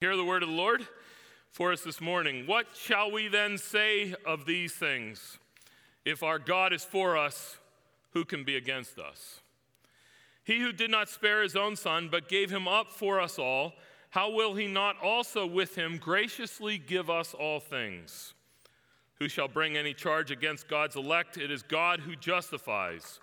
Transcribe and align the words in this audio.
Hear 0.00 0.16
the 0.16 0.24
word 0.24 0.42
of 0.42 0.48
the 0.48 0.54
Lord 0.54 0.88
for 1.50 1.72
us 1.72 1.82
this 1.82 2.00
morning. 2.00 2.46
What 2.46 2.68
shall 2.74 3.10
we 3.10 3.28
then 3.28 3.58
say 3.58 4.14
of 4.26 4.46
these 4.46 4.72
things? 4.72 5.36
If 6.06 6.22
our 6.22 6.38
God 6.38 6.72
is 6.72 6.82
for 6.82 7.18
us, 7.18 7.58
who 8.14 8.24
can 8.24 8.42
be 8.42 8.56
against 8.56 8.98
us? 8.98 9.40
He 10.42 10.58
who 10.60 10.72
did 10.72 10.90
not 10.90 11.10
spare 11.10 11.42
his 11.42 11.54
own 11.54 11.76
son, 11.76 12.08
but 12.10 12.30
gave 12.30 12.50
him 12.50 12.66
up 12.66 12.90
for 12.90 13.20
us 13.20 13.38
all, 13.38 13.74
how 14.08 14.30
will 14.30 14.54
he 14.54 14.66
not 14.66 14.96
also 15.02 15.44
with 15.44 15.74
him 15.74 15.98
graciously 15.98 16.78
give 16.78 17.10
us 17.10 17.34
all 17.34 17.60
things? 17.60 18.32
Who 19.16 19.28
shall 19.28 19.48
bring 19.48 19.76
any 19.76 19.92
charge 19.92 20.30
against 20.30 20.66
God's 20.66 20.96
elect? 20.96 21.36
It 21.36 21.50
is 21.50 21.62
God 21.62 22.00
who 22.00 22.16
justifies. 22.16 23.20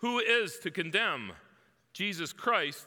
Who 0.00 0.18
is 0.18 0.58
to 0.58 0.70
condemn? 0.70 1.32
Jesus 1.94 2.34
Christ 2.34 2.86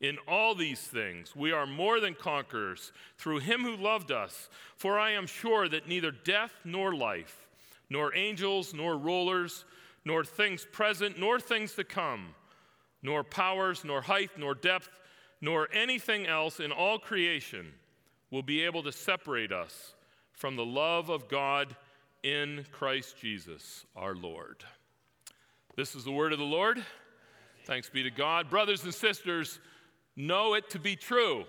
In 0.00 0.18
all 0.28 0.54
these 0.54 0.80
things, 0.80 1.34
we 1.34 1.50
are 1.50 1.66
more 1.66 1.98
than 1.98 2.14
conquerors 2.14 2.92
through 3.16 3.40
him 3.40 3.62
who 3.62 3.76
loved 3.76 4.12
us. 4.12 4.48
For 4.76 4.98
I 4.98 5.10
am 5.12 5.26
sure 5.26 5.68
that 5.68 5.88
neither 5.88 6.12
death 6.12 6.52
nor 6.64 6.94
life, 6.94 7.48
nor 7.90 8.14
angels 8.14 8.72
nor 8.72 8.96
rulers, 8.96 9.64
nor 10.04 10.24
things 10.24 10.66
present 10.70 11.18
nor 11.18 11.40
things 11.40 11.74
to 11.74 11.84
come, 11.84 12.34
nor 13.02 13.24
powers, 13.24 13.84
nor 13.84 14.00
height, 14.00 14.30
nor 14.38 14.54
depth, 14.54 15.00
nor 15.40 15.68
anything 15.72 16.26
else 16.26 16.60
in 16.60 16.70
all 16.70 16.98
creation 16.98 17.72
will 18.30 18.42
be 18.42 18.62
able 18.62 18.82
to 18.84 18.92
separate 18.92 19.52
us 19.52 19.94
from 20.32 20.54
the 20.54 20.64
love 20.64 21.08
of 21.08 21.28
God 21.28 21.74
in 22.22 22.64
Christ 22.70 23.16
Jesus 23.20 23.84
our 23.96 24.14
Lord. 24.14 24.64
This 25.76 25.94
is 25.94 26.04
the 26.04 26.12
word 26.12 26.32
of 26.32 26.38
the 26.38 26.44
Lord. 26.44 26.84
Thanks 27.64 27.90
be 27.90 28.02
to 28.02 28.10
God. 28.10 28.48
Brothers 28.48 28.84
and 28.84 28.94
sisters, 28.94 29.60
Know 30.20 30.54
it 30.54 30.68
to 30.70 30.80
be 30.80 30.96
true. 30.96 31.44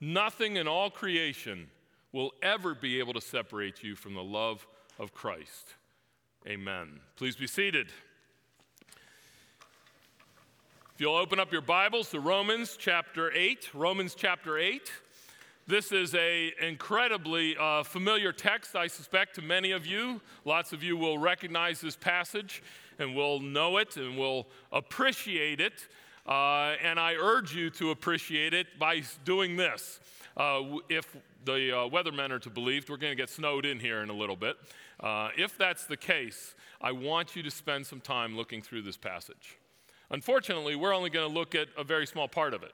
Nothing 0.00 0.54
in 0.54 0.68
all 0.68 0.90
creation 0.90 1.66
will 2.12 2.30
ever 2.40 2.72
be 2.72 3.00
able 3.00 3.14
to 3.14 3.20
separate 3.20 3.82
you 3.82 3.96
from 3.96 4.14
the 4.14 4.22
love 4.22 4.64
of 5.00 5.12
Christ. 5.12 5.74
Amen. 6.46 7.00
Please 7.16 7.34
be 7.34 7.48
seated. 7.48 7.88
If 10.94 11.00
you'll 11.00 11.16
open 11.16 11.40
up 11.40 11.50
your 11.50 11.62
Bibles 11.62 12.10
to 12.10 12.20
Romans 12.20 12.76
chapter 12.78 13.32
8, 13.32 13.70
Romans 13.74 14.14
chapter 14.14 14.56
8. 14.56 14.92
This 15.66 15.90
is 15.90 16.14
an 16.14 16.52
incredibly 16.60 17.56
uh, 17.56 17.82
familiar 17.82 18.30
text, 18.32 18.76
I 18.76 18.86
suspect, 18.86 19.34
to 19.34 19.42
many 19.42 19.72
of 19.72 19.84
you. 19.84 20.20
Lots 20.44 20.72
of 20.72 20.84
you 20.84 20.96
will 20.96 21.18
recognize 21.18 21.80
this 21.80 21.96
passage 21.96 22.62
and 23.00 23.16
will 23.16 23.40
know 23.40 23.78
it 23.78 23.96
and 23.96 24.16
will 24.16 24.46
appreciate 24.70 25.60
it. 25.60 25.88
Uh, 26.26 26.74
and 26.82 27.00
I 27.00 27.14
urge 27.14 27.54
you 27.54 27.70
to 27.70 27.90
appreciate 27.90 28.54
it 28.54 28.78
by 28.78 29.02
doing 29.24 29.56
this. 29.56 30.00
Uh, 30.36 30.78
if 30.88 31.16
the 31.44 31.76
uh, 31.76 31.88
weathermen 31.88 32.30
are 32.30 32.38
to 32.38 32.50
believe, 32.50 32.88
we're 32.88 32.96
going 32.96 33.10
to 33.10 33.16
get 33.16 33.28
snowed 33.28 33.66
in 33.66 33.80
here 33.80 34.02
in 34.02 34.08
a 34.08 34.14
little 34.14 34.36
bit. 34.36 34.56
Uh, 35.00 35.30
if 35.36 35.58
that's 35.58 35.84
the 35.86 35.96
case, 35.96 36.54
I 36.80 36.92
want 36.92 37.34
you 37.34 37.42
to 37.42 37.50
spend 37.50 37.86
some 37.86 38.00
time 38.00 38.36
looking 38.36 38.62
through 38.62 38.82
this 38.82 38.96
passage. 38.96 39.58
Unfortunately, 40.10 40.76
we're 40.76 40.94
only 40.94 41.10
going 41.10 41.28
to 41.28 41.34
look 41.34 41.54
at 41.54 41.68
a 41.76 41.82
very 41.82 42.06
small 42.06 42.28
part 42.28 42.54
of 42.54 42.62
it. 42.62 42.72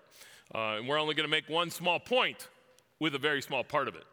Uh, 0.54 0.76
and 0.76 0.88
we're 0.88 0.98
only 0.98 1.14
going 1.14 1.26
to 1.26 1.30
make 1.30 1.48
one 1.48 1.70
small 1.70 1.98
point 1.98 2.48
with 3.00 3.14
a 3.14 3.18
very 3.18 3.42
small 3.42 3.62
part 3.62 3.88
of 3.88 3.94
it, 3.94 4.04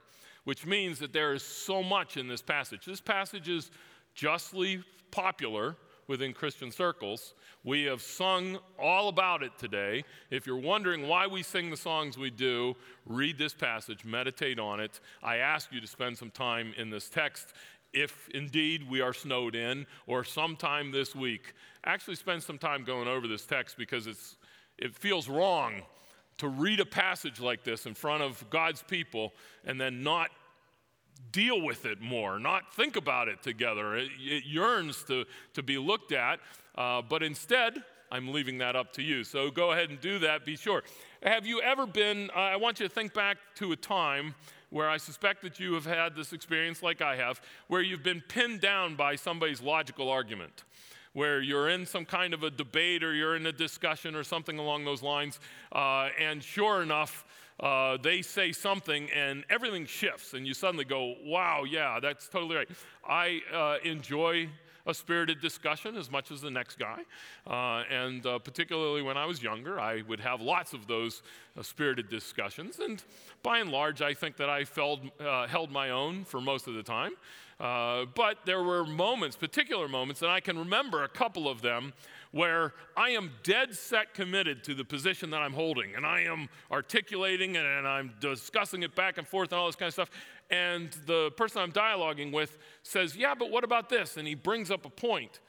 which 0.44 0.66
means 0.66 1.00
that 1.00 1.14
there 1.14 1.34
is 1.34 1.44
so 1.44 1.82
much 1.82 2.18
in 2.18 2.28
this 2.28 2.42
passage. 2.42 2.86
This 2.86 3.02
passage 3.02 3.50
is 3.50 3.72
justly 4.14 4.84
popular 5.12 5.76
within 6.08 6.34
Christian 6.34 6.72
circles. 6.72 7.34
We 7.64 7.84
have 7.84 8.02
sung 8.02 8.60
all 8.80 9.10
about 9.10 9.44
it 9.44 9.52
today. 9.58 10.04
If 10.30 10.46
you're 10.46 10.58
wondering 10.58 11.08
why 11.08 11.28
we 11.28 11.44
sing 11.44 11.70
the 11.70 11.78
songs 11.78 12.18
we 12.18 12.30
do, 12.30 12.76
read 13.06 13.38
this 13.38 13.54
passage, 13.54 14.06
meditate 14.06 14.60
on 14.60 14.80
it. 14.80 15.00
I 15.24 15.38
ask 15.38 15.72
you 15.72 15.82
to 15.82 15.88
spend 15.88 16.18
some 16.18 16.32
time 16.32 16.74
in 16.78 16.90
this 16.90 17.10
text 17.10 17.54
if 17.94 18.30
indeed 18.34 18.88
we 18.90 19.02
are 19.02 19.14
snowed 19.14 19.56
in 19.56 19.88
or 20.06 20.24
sometime 20.24 20.92
this 20.92 21.16
week. 21.16 21.54
Actually, 21.86 22.16
spend 22.16 22.44
some 22.44 22.58
time 22.58 22.84
going 22.84 23.08
over 23.08 23.28
this 23.28 23.46
text 23.46 23.78
because 23.78 24.06
it's, 24.06 24.36
it 24.78 24.94
feels 24.94 25.30
wrong 25.30 25.82
to 26.38 26.50
read 26.50 26.80
a 26.82 26.86
passage 26.86 27.40
like 27.40 27.64
this 27.64 27.86
in 27.86 27.94
front 27.94 28.22
of 28.22 28.48
God's 28.50 28.84
people 28.84 29.34
and 29.64 29.80
then 29.80 30.04
not 30.04 30.30
deal 31.32 31.62
with 31.62 31.86
it 31.86 32.02
more, 32.02 32.40
not 32.40 32.74
think 32.74 32.96
about 32.96 33.28
it 33.28 33.44
together. 33.44 33.96
It, 33.96 34.10
it 34.20 34.46
yearns 34.46 35.04
to, 35.04 35.26
to 35.54 35.64
be 35.64 35.78
looked 35.78 36.12
at, 36.12 36.40
uh, 36.76 37.02
but 37.02 37.24
instead, 37.24 37.84
I'm 38.12 38.32
leaving 38.32 38.60
that 38.60 38.76
up 38.76 38.94
to 38.94 39.02
you. 39.02 39.24
So 39.24 39.52
go 39.52 39.72
ahead 39.72 39.90
and 39.90 40.00
do 40.00 40.20
that, 40.20 40.46
be 40.46 40.56
sure. 40.56 40.84
Have 41.24 41.46
you 41.46 41.62
ever 41.62 41.86
been, 41.86 42.30
uh, 42.36 42.40
I 42.40 42.56
want 42.56 42.80
you 42.80 42.88
to 42.88 42.94
think 42.94 43.14
back 43.14 43.38
to 43.56 43.72
a 43.72 43.76
time 43.76 44.36
where 44.70 44.90
I 44.90 44.98
suspect 44.98 45.42
that 45.44 45.60
you 45.60 45.74
have 45.74 45.86
had 45.86 46.16
this 46.16 46.34
experience 46.34 46.84
like 46.84 47.02
I 47.02 47.16
have, 47.16 47.42
where 47.68 47.82
you've 47.82 48.04
been 48.04 48.22
pinned 48.22 48.62
down 48.62 48.96
by 48.96 49.16
somebody's 49.16 49.62
logical 49.62 50.10
argument 50.10 50.64
where 51.16 51.42
you're 51.42 51.70
in 51.70 51.86
some 51.86 52.04
kind 52.04 52.34
of 52.34 52.44
a 52.44 52.52
debate 52.52 53.02
or 53.02 53.14
you're 53.14 53.38
in 53.38 53.46
a 53.46 53.52
discussion 53.52 54.16
or 54.16 54.24
something 54.24 54.60
along 54.60 54.84
those 54.84 55.02
lines, 55.02 55.40
uh, 55.72 56.10
and 56.20 56.44
sure 56.44 56.84
enough, 56.84 57.25
uh, 57.60 57.98
they 58.02 58.22
say 58.22 58.52
something 58.52 59.10
and 59.12 59.46
everything 59.50 59.86
shifts, 59.86 60.34
and 60.34 60.46
you 60.46 60.54
suddenly 60.54 60.86
go, 60.86 61.16
wow, 61.24 61.64
yeah, 61.64 62.00
that's 62.02 62.28
totally 62.28 62.56
right. 62.56 62.70
I 63.08 63.42
uh, 63.54 63.78
enjoy 63.88 64.50
a 64.88 64.94
spirited 64.94 65.42
discussion 65.42 65.96
as 65.96 66.12
much 66.12 66.32
as 66.32 66.42
the 66.42 66.52
next 66.52 66.78
guy. 66.78 67.02
Uh, 67.48 67.84
and 67.90 68.26
uh, 68.26 68.40
particularly 68.40 69.02
when 69.02 69.18
I 69.18 69.26
was 69.26 69.42
younger, 69.42 69.80
I 69.80 70.04
would 70.04 70.20
have 70.20 70.42
lots 70.42 70.74
of 70.74 70.86
those 70.88 71.24
uh, 71.58 71.64
spirited 71.64 72.10
discussions. 72.10 72.80
And 72.80 73.04
by 73.42 73.60
and 73.60 73.72
large, 73.72 74.02
I 74.02 74.14
think 74.14 74.38
that 74.38 74.50
I 74.50 74.66
uh, 75.20 75.48
held 75.48 75.72
my 75.72 75.90
own 75.90 76.24
for 76.24 76.40
most 76.40 76.68
of 76.68 76.76
the 76.76 76.84
time. 76.84 77.14
Uh, 77.60 78.06
but 78.16 78.40
there 78.46 78.62
were 78.64 78.86
moments, 78.86 79.38
particular 79.38 79.88
moments, 79.88 80.22
and 80.22 80.30
I 80.30 80.42
can 80.42 80.60
remember 80.60 81.04
a 81.04 81.08
couple 81.08 81.48
of 81.48 81.62
them 81.62 81.94
where 82.36 82.74
I 82.98 83.12
am 83.12 83.32
dead 83.44 83.74
set 83.74 84.14
committed 84.14 84.62
to 84.66 84.74
the 84.76 84.84
position 84.84 85.30
that 85.30 85.42
I'm 85.42 85.54
holding, 85.54 85.96
and 85.96 86.06
I 86.06 86.24
am 86.24 86.50
articulating 86.70 87.56
it, 87.56 87.64
and 87.64 87.88
I'm 87.88 88.12
discussing 88.20 88.84
it 88.84 88.94
back 88.94 89.18
and 89.18 89.26
forth 89.26 89.54
and 89.54 89.60
all 89.60 89.68
this 89.68 89.78
kind 89.78 89.88
of 89.88 89.94
stuff. 89.94 90.10
And 90.52 90.92
the 91.06 91.32
person 91.38 91.62
I'm 91.62 91.72
dialoguing 91.72 92.34
with 92.34 92.58
says, 92.84 93.16
Yeah, 93.16 93.36
but 93.36 93.52
what 93.52 93.64
about 93.64 93.88
this? 93.88 94.18
And 94.18 94.28
he 94.28 94.36
brings 94.36 94.70
up 94.70 94.86
a 94.86 94.90
point, 94.90 95.40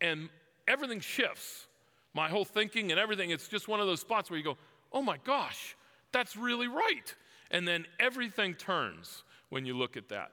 and 0.00 0.28
everything 0.68 1.00
shifts. 1.00 1.66
My 2.14 2.28
whole 2.28 2.44
thinking 2.44 2.92
and 2.92 3.00
everything, 3.00 3.30
it's 3.30 3.48
just 3.48 3.66
one 3.66 3.80
of 3.80 3.88
those 3.88 4.00
spots 4.00 4.30
where 4.30 4.38
you 4.38 4.44
go, 4.44 4.56
Oh 4.92 5.02
my 5.02 5.16
gosh, 5.24 5.76
that's 6.12 6.36
really 6.36 6.68
right. 6.68 7.12
And 7.50 7.66
then 7.66 7.86
everything 7.98 8.54
turns 8.54 9.24
when 9.48 9.66
you 9.66 9.76
look 9.76 9.96
at 9.96 10.10
that. 10.10 10.30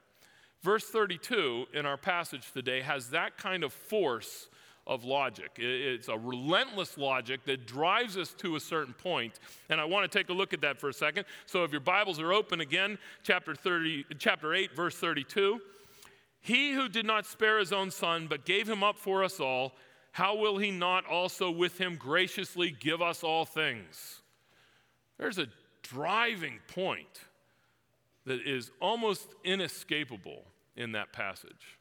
Verse 0.62 0.86
32 0.86 1.66
in 1.74 1.88
our 1.88 1.98
passage 1.98 2.52
today 2.54 2.82
has 2.82 3.10
that 3.10 3.36
kind 3.36 3.64
of 3.64 3.74
force 3.74 4.48
of 4.86 5.04
logic. 5.04 5.52
It's 5.58 6.10
a 6.10 6.18
relentless 6.18 6.98
logic 6.98 7.46
that 7.46 7.66
drives 7.66 8.18
us 8.18 8.34
to 8.40 8.56
a 8.56 8.60
certain 8.60 8.94
point. 8.94 9.40
And 9.70 9.80
I 9.80 9.86
want 9.86 10.10
to 10.10 10.18
take 10.18 10.30
a 10.30 10.34
look 10.34 10.54
at 10.54 10.62
that 10.62 10.80
for 10.80 10.90
a 10.90 10.94
second. 10.94 11.26
So 11.46 11.64
if 11.64 11.72
your 11.72 11.82
Bibles 11.82 12.20
are 12.20 12.34
open 12.34 12.62
again, 12.62 12.98
chapter 13.24 13.56
30 13.56 14.06
chapter 14.20 14.54
8 14.54 14.76
verse 14.76 14.96
32. 14.96 15.62
He 16.42 16.74
who 16.74 16.90
did 16.90 17.06
not 17.06 17.26
spare 17.26 17.60
his 17.60 17.72
own 17.72 17.92
son 17.92 18.28
but 18.28 18.46
gave 18.46 18.68
him 18.68 18.84
up 18.84 18.98
for 18.98 19.24
us 19.24 19.40
all, 19.40 19.74
how 20.12 20.36
will 20.36 20.58
he 20.58 20.70
not 20.70 21.06
also 21.06 21.50
with 21.50 21.78
him 21.78 21.96
graciously 21.96 22.70
give 22.70 23.02
us 23.02 23.24
all 23.24 23.46
things? 23.46 24.22
There's 25.18 25.38
a 25.38 25.48
driving 25.82 26.60
point 26.68 27.22
that 28.26 28.42
is 28.46 28.72
almost 28.82 29.34
inescapable 29.44 30.44
in 30.76 30.92
that 30.94 31.14
passage. 31.14 31.78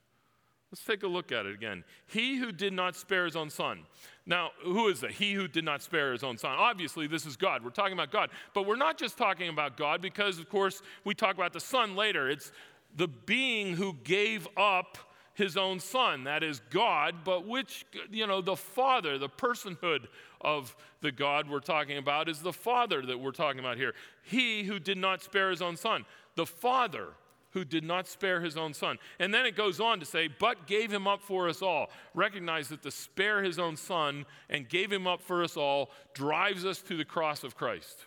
Let's 0.73 0.85
take 0.85 1.03
a 1.03 1.07
look 1.07 1.33
at 1.33 1.45
it 1.45 1.55
again. 1.55 1.85
He 2.07 2.39
who 2.39 2.51
did 2.51 2.73
not 2.73 2.97
spare 2.97 3.27
his 3.27 3.37
own 3.37 3.51
son. 3.51 3.81
Now, 4.25 4.53
who 4.65 4.89
is 4.89 5.01
that? 5.03 5.11
He 5.11 5.35
who 5.35 5.47
did 5.47 5.67
not 5.67 5.83
spare 5.83 6.13
his 6.13 6.25
own 6.25 6.39
son. 6.39 6.53
Obviously, 6.59 7.07
this 7.07 7.27
is 7.27 7.37
God. 7.37 7.63
We're 7.63 7.71
talking 7.71 7.93
about 7.93 8.11
God. 8.11 8.31
But 8.55 8.67
we're 8.67 8.77
not 8.77 8.97
just 8.97 9.19
talking 9.19 9.51
about 9.51 9.77
God 9.77 10.01
because, 10.01 10.39
of 10.39 10.49
course, 10.49 10.81
we 11.05 11.15
talk 11.15 11.35
about 11.35 11.53
the 11.53 11.61
son 11.61 11.95
later. 11.95 12.31
It's 12.31 12.53
the 12.97 13.07
being 13.07 13.77
who 13.77 13.93
gave 14.03 14.49
up 14.57 14.97
his 15.35 15.59
own 15.59 15.79
son. 15.79 16.25
That 16.25 16.43
is 16.43 16.63
God, 16.71 17.17
but 17.23 17.47
which, 17.47 17.85
you 18.11 18.27
know, 18.27 18.41
the 18.41 18.57
Father, 18.57 19.19
the 19.19 19.29
personhood 19.29 20.07
of 20.41 20.75
the 21.03 21.13
God 21.13 21.51
we're 21.51 21.61
talking 21.61 21.99
about 21.99 22.31
is 22.31 22.39
the 22.41 22.53
Father 22.53 23.05
that 23.05 23.19
we're 23.21 23.33
talking 23.33 23.61
about 23.61 23.77
here. 23.77 23.93
He 24.23 24.63
who 24.65 24.79
did 24.79 24.97
not 24.97 25.23
spare 25.23 25.51
his 25.51 25.61
own 25.61 25.77
son. 25.77 26.07
The 26.35 26.47
Father 26.47 27.09
who 27.53 27.65
did 27.65 27.85
not 27.85 28.09
spare 28.09 28.41
his 28.41 28.57
own 28.57 28.75
son. 28.75 28.99
And 29.19 29.33
then 29.33 29.47
it 29.47 29.57
goes 29.57 29.81
on 29.81 30.01
to 30.01 30.07
say, 30.07 30.29
but 30.29 30.67
gave 30.67 30.93
him 30.93 31.07
up 31.07 31.23
for 31.23 31.49
us 31.49 31.63
all. 31.63 31.91
Recognize 32.15 32.69
that 32.69 32.83
to 32.83 32.91
spare 32.91 33.43
his 33.43 33.59
own 33.59 33.77
son 33.77 34.27
and 34.49 34.69
gave 34.69 34.91
him 34.91 35.07
up 35.07 35.21
for 35.21 35.43
us 35.45 35.57
all 35.57 35.91
drives 36.15 36.65
us 36.65 36.81
to 36.83 36.97
the 36.97 37.05
cross 37.05 37.45
of 37.45 37.57
Christ. 37.57 38.07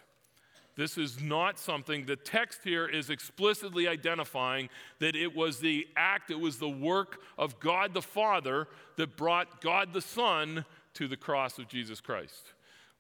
This 0.76 0.98
is 0.98 1.22
not 1.22 1.58
something, 1.58 2.06
the 2.06 2.18
text 2.18 2.60
here 2.64 2.86
is 2.86 3.10
explicitly 3.10 3.88
identifying 3.88 4.70
that 5.00 5.16
it 5.16 5.34
was 5.34 5.60
the 5.60 5.88
act, 5.96 6.32
it 6.32 6.40
was 6.40 6.60
the 6.60 6.68
work 6.68 7.22
of 7.38 7.60
God 7.62 7.94
the 7.94 8.02
Father 8.02 8.68
that 8.98 9.16
brought 9.16 9.62
God 9.62 9.94
the 9.94 10.02
Son 10.02 10.66
to 10.96 11.08
the 11.08 11.16
cross 11.16 11.60
of 11.60 11.70
Jesus 11.70 12.02
Christ. 12.02 12.55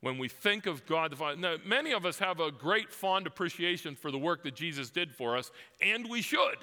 When 0.06 0.20
we 0.20 0.28
think 0.28 0.68
of 0.68 0.86
God 0.86 1.12
the 1.12 1.16
Father, 1.16 1.36
now, 1.36 1.56
many 1.66 1.92
of 1.92 2.06
us 2.06 2.20
have 2.20 2.40
a 2.40 2.52
great 2.52 2.94
fond 2.94 3.26
appreciation 3.26 3.96
for 3.96 4.12
the 4.12 4.20
work 4.20 4.44
that 4.44 4.54
Jesus 4.54 4.92
did 4.92 5.12
for 5.12 5.36
us, 5.36 5.50
and 5.82 6.08
we 6.08 6.22
should. 6.22 6.58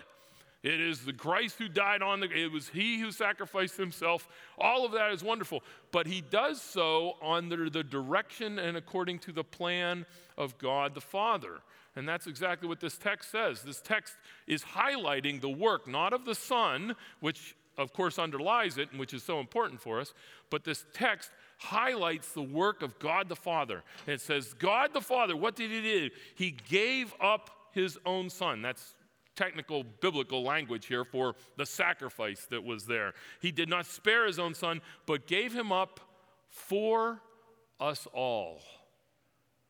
It 0.63 0.81
is 0.81 1.05
the 1.05 1.13
Christ 1.13 1.57
who 1.59 1.67
died 1.67 2.03
on 2.03 2.21
the, 2.21 2.31
it 2.31 2.53
was 2.53 2.69
He 2.69 3.01
who 3.01 3.11
sacrificed 3.11 3.77
Himself. 3.77 4.29
All 4.59 4.87
of 4.87 4.93
that 4.93 5.11
is 5.11 5.25
wonderful. 5.25 5.65
But 5.91 6.07
He 6.07 6.21
does 6.21 6.63
so 6.63 7.17
under 7.21 7.69
the 7.69 7.83
direction 7.83 8.61
and 8.61 8.77
according 8.77 9.19
to 9.19 9.33
the 9.33 9.43
plan 9.43 10.07
of 10.39 10.57
God 10.59 10.95
the 10.95 11.01
Father. 11.01 11.63
And 11.97 12.09
that's 12.09 12.29
exactly 12.29 12.69
what 12.69 12.79
this 12.79 12.97
text 12.97 13.33
says. 13.33 13.63
This 13.63 13.81
text 13.81 14.15
is 14.47 14.63
highlighting 14.63 15.41
the 15.41 15.49
work, 15.49 15.89
not 15.89 16.13
of 16.13 16.25
the 16.27 16.37
Son, 16.37 16.95
which 17.19 17.57
of 17.77 17.93
course 17.93 18.19
underlies 18.19 18.79
it 18.79 18.91
and 18.91 19.01
which 19.01 19.15
is 19.15 19.23
so 19.23 19.41
important 19.41 19.81
for 19.81 19.99
us, 19.99 20.15
but 20.51 20.63
this 20.63 20.85
text 20.93 21.31
highlights 21.63 22.33
the 22.33 22.43
work 22.43 22.83
of 22.83 22.99
God 22.99 23.29
the 23.29 23.37
Father. 23.37 23.83
And 24.07 24.15
it 24.15 24.21
says, 24.21 24.53
God 24.55 24.93
the 24.93 25.01
Father, 25.01 25.37
what 25.37 25.57
did 25.57 25.71
He 25.71 25.81
do? 25.81 26.11
He 26.35 26.57
gave 26.69 27.15
up 27.21 27.51
His 27.73 27.99
own 28.05 28.31
Son. 28.31 28.63
That's 28.63 28.95
technical 29.35 29.85
biblical 30.01 30.43
language 30.43 30.87
here 30.87 31.05
for 31.05 31.35
the 31.57 31.67
sacrifice 31.67 32.47
that 32.51 32.63
was 32.63 32.87
there. 32.87 33.15
He 33.41 33.51
did 33.51 33.69
not 33.69 33.87
spare 33.87 34.27
his 34.27 34.39
own 34.39 34.55
son, 34.55 34.81
but 35.07 35.27
gave 35.27 35.53
him 35.53 35.73
up 35.73 36.01
for 36.49 37.21
us 37.81 38.07
all. 38.13 38.61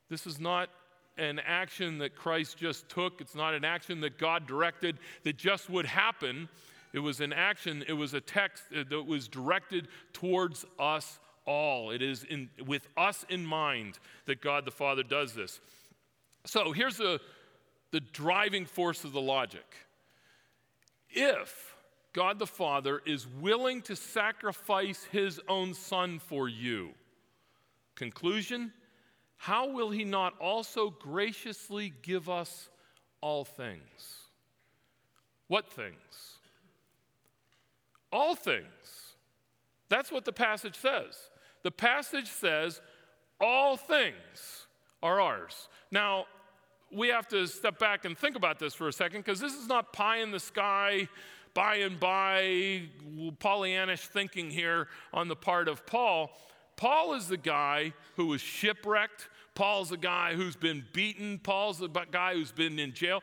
This 0.09 0.27
is 0.27 0.41
not 0.41 0.69
an 1.17 1.41
action 1.47 1.99
that 1.99 2.17
Christ 2.17 2.57
just 2.57 2.89
took, 2.89 3.21
it's 3.21 3.35
not 3.35 3.55
an 3.55 3.65
action 3.65 4.01
that 4.01 4.19
God 4.19 4.47
directed 4.47 4.99
that 5.25 5.37
just 5.37 5.71
would 5.71 5.87
happen. 5.87 6.49
It 6.93 6.99
was 6.99 7.21
an 7.21 7.33
action, 7.33 7.85
it 7.87 7.93
was 7.93 8.15
a 8.15 8.21
text 8.21 8.65
that 8.71 9.07
was 9.07 9.29
directed 9.29 9.89
towards 10.13 10.65
us 10.79 11.19
all. 11.47 11.91
It 11.91 12.03
is 12.03 12.25
in, 12.25 12.49
with 12.67 12.87
us 12.97 13.25
in 13.29 13.45
mind 13.45 13.99
that 14.27 14.41
God 14.41 14.65
the 14.65 14.71
Father 14.71 15.03
does 15.03 15.35
this. 15.35 15.61
So 16.45 16.73
here's 16.73 16.97
the, 16.97 17.21
the 17.91 18.01
driving 18.01 18.67
force 18.67 19.05
of 19.05 19.13
the 19.13 19.21
logic. 19.21 19.65
If 21.11 21.75
God 22.13 22.39
the 22.39 22.47
Father 22.47 23.01
is 23.07 23.27
willing 23.27 23.83
to 23.83 23.97
sacrifice 23.97 25.07
his 25.11 25.41
own 25.49 25.75
son 25.75 26.19
for 26.19 26.49
you, 26.49 26.91
conclusion, 27.95 28.73
how 29.37 29.71
will 29.71 29.91
he 29.91 30.05
not 30.05 30.39
also 30.39 30.91
graciously 30.91 31.93
give 32.03 32.29
us 32.29 32.69
all 33.21 33.45
things? 33.45 34.29
What 35.49 35.71
things? 35.71 36.39
All 38.13 38.35
things. 38.35 38.67
That's 39.89 40.11
what 40.11 40.25
the 40.25 40.33
passage 40.33 40.77
says. 40.77 41.15
The 41.63 41.71
passage 41.71 42.29
says, 42.29 42.81
all 43.41 43.77
things 43.77 44.67
are 45.03 45.21
ours. 45.21 45.69
Now, 45.91 46.27
we 46.93 47.09
have 47.09 47.29
to 47.29 47.47
step 47.47 47.79
back 47.79 48.05
and 48.05 48.17
think 48.17 48.37
about 48.37 48.59
this 48.59 48.75
for 48.75 48.89
a 48.89 48.93
second 48.93 49.25
because 49.25 49.41
this 49.41 49.55
is 49.55 49.67
not 49.67 49.93
pie 49.93 50.19
in 50.19 50.31
the 50.31 50.41
sky, 50.41 51.09
by 51.55 51.77
and 51.77 51.99
by, 51.99 52.83
Pollyannish 53.41 54.07
thinking 54.07 54.51
here 54.51 54.89
on 55.13 55.29
the 55.29 55.37
part 55.37 55.69
of 55.69 55.87
Paul. 55.87 56.31
Paul 56.77 57.15
is 57.15 57.29
the 57.29 57.37
guy 57.37 57.93
who 58.17 58.27
was 58.27 58.41
shipwrecked. 58.41 59.29
Paul's 59.55 59.91
the 59.91 59.97
guy 59.97 60.35
who's 60.35 60.57
been 60.57 60.85
beaten. 60.93 61.39
Paul's 61.39 61.79
the 61.79 61.89
guy 61.89 62.35
who's 62.35 62.53
been 62.53 62.79
in 62.79 62.93
jail 62.93 63.23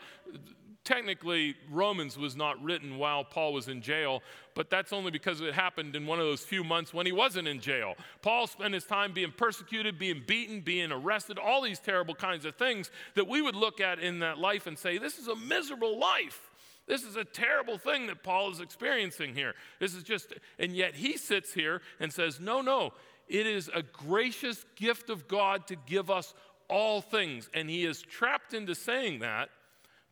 technically, 0.90 1.56
Romans 1.70 2.18
was 2.18 2.36
not 2.36 2.62
written 2.64 2.98
while 2.98 3.24
Paul 3.24 3.54
was 3.54 3.68
in 3.68 3.80
jail, 3.80 4.24
but 4.56 4.72
that's 4.72 4.92
only 4.92 5.12
because 5.12 5.40
it 5.40 5.54
happened 5.54 5.96
in 5.96 6.08
one 6.08 6.20
of 6.20 6.26
those 6.26 6.42
few 6.42 6.64
months 6.64 6.92
when 6.92 7.06
he 7.06 7.12
wasn't 7.12 7.48
in 7.48 7.60
jail. 7.60 7.94
Paul 8.24 8.48
spent 8.48 8.74
his 8.74 8.86
time 8.86 9.14
being 9.14 9.32
persecuted, 9.32 10.00
being 10.00 10.24
beaten, 10.26 10.62
being 10.62 10.92
arrested, 10.92 11.38
all 11.38 11.62
these 11.62 11.80
terrible 11.80 12.16
kinds 12.16 12.44
of 12.44 12.56
things 12.56 12.90
that 13.14 13.28
we 13.28 13.40
would 13.40 13.56
look 13.56 13.80
at 13.80 14.00
in 14.00 14.20
that 14.22 14.40
life 14.40 14.66
and 14.66 14.80
say, 14.80 14.98
this 14.98 15.20
is 15.20 15.28
a 15.28 15.36
miserable 15.36 16.00
life. 16.00 16.50
This 16.88 17.04
is 17.04 17.16
a 17.16 17.24
terrible 17.24 17.78
thing 17.78 18.08
that 18.08 18.24
Paul 18.24 18.52
is 18.52 18.60
experiencing 18.60 19.36
here. 19.36 19.54
This 19.80 19.94
is 19.94 20.02
just, 20.02 20.34
and 20.58 20.76
yet 20.76 20.96
he 20.96 21.18
sits 21.18 21.54
here 21.54 21.84
and 22.00 22.12
says, 22.12 22.40
no, 22.40 22.62
no, 22.62 22.94
it 23.28 23.46
is 23.46 23.70
a 23.76 23.84
gracious 23.84 24.66
gift 24.76 25.12
of 25.12 25.28
God 25.28 25.68
to 25.68 25.76
give 25.86 26.10
us 26.10 26.34
all 26.68 27.00
things. 27.00 27.48
And 27.54 27.70
he 27.70 27.86
is 27.86 28.02
trapped 28.02 28.56
into 28.56 28.74
saying 28.74 29.20
that 29.20 29.50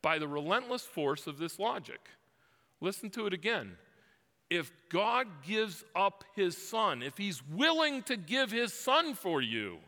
by 0.01 0.19
the 0.19 0.27
relentless 0.27 0.83
force 0.83 1.27
of 1.27 1.37
this 1.37 1.59
logic. 1.59 1.99
Listen 2.81 3.09
to 3.11 3.25
it 3.25 3.33
again. 3.33 3.77
If 4.49 4.71
God 4.89 5.27
gives 5.45 5.83
up 5.95 6.23
his 6.35 6.57
son, 6.57 7.01
if 7.01 7.17
he's 7.17 7.41
willing 7.47 8.03
to 8.03 8.15
give 8.15 8.51
his 8.51 8.73
son 8.73 9.13
for 9.13 9.41
you, 9.41 9.79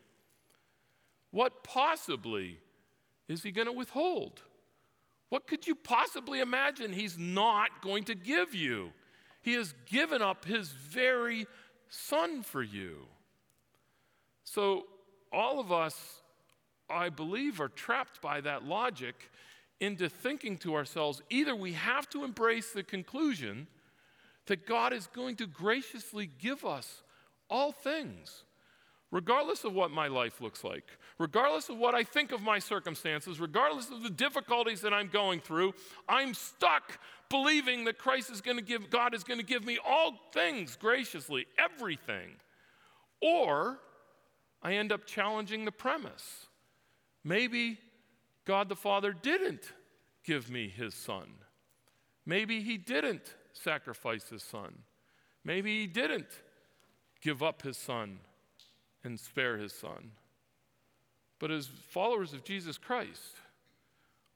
what 1.31 1.63
possibly 1.63 2.57
is 3.27 3.43
he 3.43 3.51
going 3.51 3.67
to 3.67 3.73
withhold? 3.73 4.41
What 5.29 5.47
could 5.47 5.67
you 5.67 5.75
possibly 5.75 6.39
imagine 6.39 6.91
he's 6.91 7.17
not 7.17 7.81
going 7.81 8.03
to 8.05 8.15
give 8.15 8.55
you? 8.55 8.91
He 9.41 9.53
has 9.53 9.73
given 9.85 10.21
up 10.21 10.43
his 10.43 10.69
very 10.69 11.45
son 11.87 12.43
for 12.43 12.63
you. 12.63 13.05
So, 14.43 14.87
all 15.31 15.59
of 15.59 15.71
us, 15.71 16.21
I 16.89 17.09
believe, 17.09 17.61
are 17.61 17.67
trapped 17.69 18.19
by 18.19 18.41
that 18.41 18.65
logic 18.65 19.29
into 19.79 20.09
thinking 20.09 20.57
to 20.57 20.75
ourselves 20.75 21.21
either 21.29 21.55
we 21.55 21.73
have 21.73 22.09
to 22.09 22.23
embrace 22.23 22.71
the 22.71 22.83
conclusion 22.83 23.67
that 24.47 24.65
God 24.65 24.93
is 24.93 25.07
going 25.07 25.35
to 25.37 25.47
graciously 25.47 26.29
give 26.39 26.65
us 26.65 27.03
all 27.49 27.71
things, 27.71 28.43
regardless 29.11 29.63
of 29.63 29.73
what 29.73 29.91
my 29.91 30.07
life 30.07 30.41
looks 30.41 30.63
like, 30.63 30.85
regardless 31.17 31.69
of 31.69 31.77
what 31.77 31.95
I 31.95 32.03
think 32.03 32.31
of 32.31 32.41
my 32.41 32.59
circumstances, 32.59 33.39
regardless 33.39 33.89
of 33.89 34.03
the 34.03 34.09
difficulties 34.09 34.81
that 34.81 34.93
I'm 34.93 35.07
going 35.07 35.39
through, 35.39 35.73
I'm 36.07 36.33
stuck 36.33 36.99
believing 37.29 37.85
that 37.85 37.97
Christ 37.97 38.31
is 38.31 38.41
going 38.41 38.57
to 38.57 38.63
give, 38.63 38.89
God 38.89 39.13
is 39.13 39.23
going 39.23 39.39
to 39.39 39.45
give 39.45 39.63
me 39.63 39.77
all 39.85 40.13
things 40.33 40.75
graciously, 40.75 41.45
everything. 41.57 42.31
Or 43.21 43.79
I 44.63 44.73
end 44.73 44.91
up 44.91 45.05
challenging 45.05 45.65
the 45.65 45.71
premise. 45.71 46.47
Maybe 47.23 47.77
God 48.49 48.67
the 48.67 48.75
Father 48.75 49.13
didn't 49.13 49.73
give 50.23 50.49
me 50.49 50.69
his 50.69 50.95
son. 50.95 51.33
Maybe 52.25 52.61
he 52.61 52.79
didn't 52.79 53.35
sacrifice 53.53 54.27
his 54.27 54.41
son. 54.41 54.73
Maybe 55.43 55.81
he 55.81 55.85
didn't 55.85 56.25
give 57.21 57.43
up 57.43 57.61
his 57.61 57.77
son 57.77 58.17
and 59.03 59.19
spare 59.19 59.57
his 59.57 59.71
son. 59.71 60.13
But 61.37 61.51
as 61.51 61.67
followers 61.91 62.33
of 62.33 62.43
Jesus 62.43 62.79
Christ, 62.79 63.35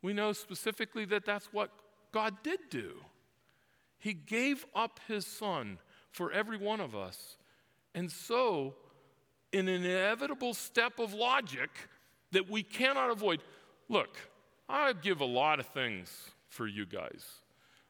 we 0.04 0.14
know 0.14 0.32
specifically 0.32 1.06
that 1.06 1.26
that's 1.26 1.52
what 1.52 1.72
God 2.12 2.36
did 2.44 2.60
do. 2.70 2.92
He 3.98 4.14
gave 4.14 4.64
up 4.76 5.00
his 5.08 5.26
son 5.26 5.80
for 6.12 6.32
every 6.32 6.58
one 6.58 6.82
of 6.82 6.96
us. 6.96 7.38
And 7.96 8.12
so, 8.12 8.76
in 9.52 9.68
an 9.68 9.84
inevitable 9.84 10.54
step 10.54 11.00
of 11.00 11.16
logic 11.16 11.72
that 12.32 12.48
we 12.48 12.62
cannot 12.62 13.10
avoid, 13.10 13.42
Look, 13.90 14.18
I 14.68 14.94
give 14.94 15.22
a 15.22 15.26
lot 15.26 15.60
of 15.60 15.68
things 15.68 16.10
for 16.48 16.68
you 16.68 16.86
guys. 16.86 17.24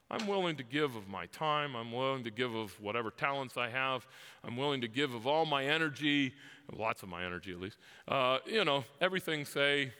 I'm 0.10 0.28
willing 0.28 0.58
to 0.58 0.64
give 0.64 0.96
of 0.96 1.08
my 1.08 1.26
time. 1.28 1.76
I'm 1.76 1.92
willing 1.92 2.24
to 2.26 2.32
give 2.32 2.54
of 2.54 2.80
whatever 2.80 3.10
talents 3.10 3.58
I 3.58 3.70
have. 3.70 4.06
I'm 4.44 4.58
willing 4.58 4.82
to 4.82 4.88
give 4.88 5.14
of 5.14 5.26
all 5.26 5.46
my 5.46 5.66
energy, 5.66 6.34
lots 6.72 7.04
of 7.04 7.10
my 7.10 7.26
energy 7.26 7.52
at 7.52 7.60
least. 7.60 7.78
Uh, 8.08 8.38
you 8.46 8.64
know, 8.64 8.84
everything, 9.02 9.46
say, 9.46 9.92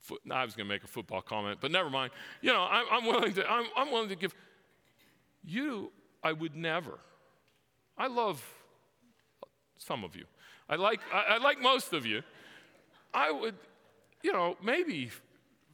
foot, 0.00 0.20
I 0.30 0.44
was 0.44 0.54
going 0.54 0.68
to 0.68 0.72
make 0.72 0.84
a 0.84 0.88
football 0.88 1.22
comment, 1.22 1.58
but 1.60 1.70
never 1.70 1.90
mind. 1.90 2.12
You 2.40 2.52
know, 2.52 2.62
I'm, 2.70 2.84
I'm 2.90 3.06
willing 3.06 3.32
to, 3.34 3.50
I'm, 3.50 3.66
I'm 3.76 3.90
willing 3.90 4.10
to 4.10 4.16
give. 4.16 4.34
You, 5.44 5.90
I 6.22 6.32
would 6.32 6.54
never. 6.54 6.98
I 7.98 8.06
love 8.06 8.44
some 9.78 10.04
of 10.04 10.14
you. 10.14 10.24
I 10.68 10.76
like, 10.76 11.00
I, 11.12 11.34
I 11.34 11.38
like 11.38 11.60
most 11.60 11.92
of 11.92 12.06
you. 12.06 12.22
I 13.12 13.30
would, 13.30 13.54
you 14.24 14.32
know, 14.32 14.56
maybe 14.64 15.10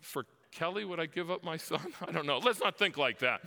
for 0.00 0.26
Kelly, 0.50 0.84
would 0.84 0.98
I 0.98 1.06
give 1.06 1.30
up 1.30 1.44
my 1.44 1.56
son? 1.56 1.80
I 2.06 2.10
don't 2.10 2.26
know. 2.26 2.38
Let's 2.38 2.60
not 2.60 2.76
think 2.76 2.98
like 2.98 3.20
that. 3.20 3.42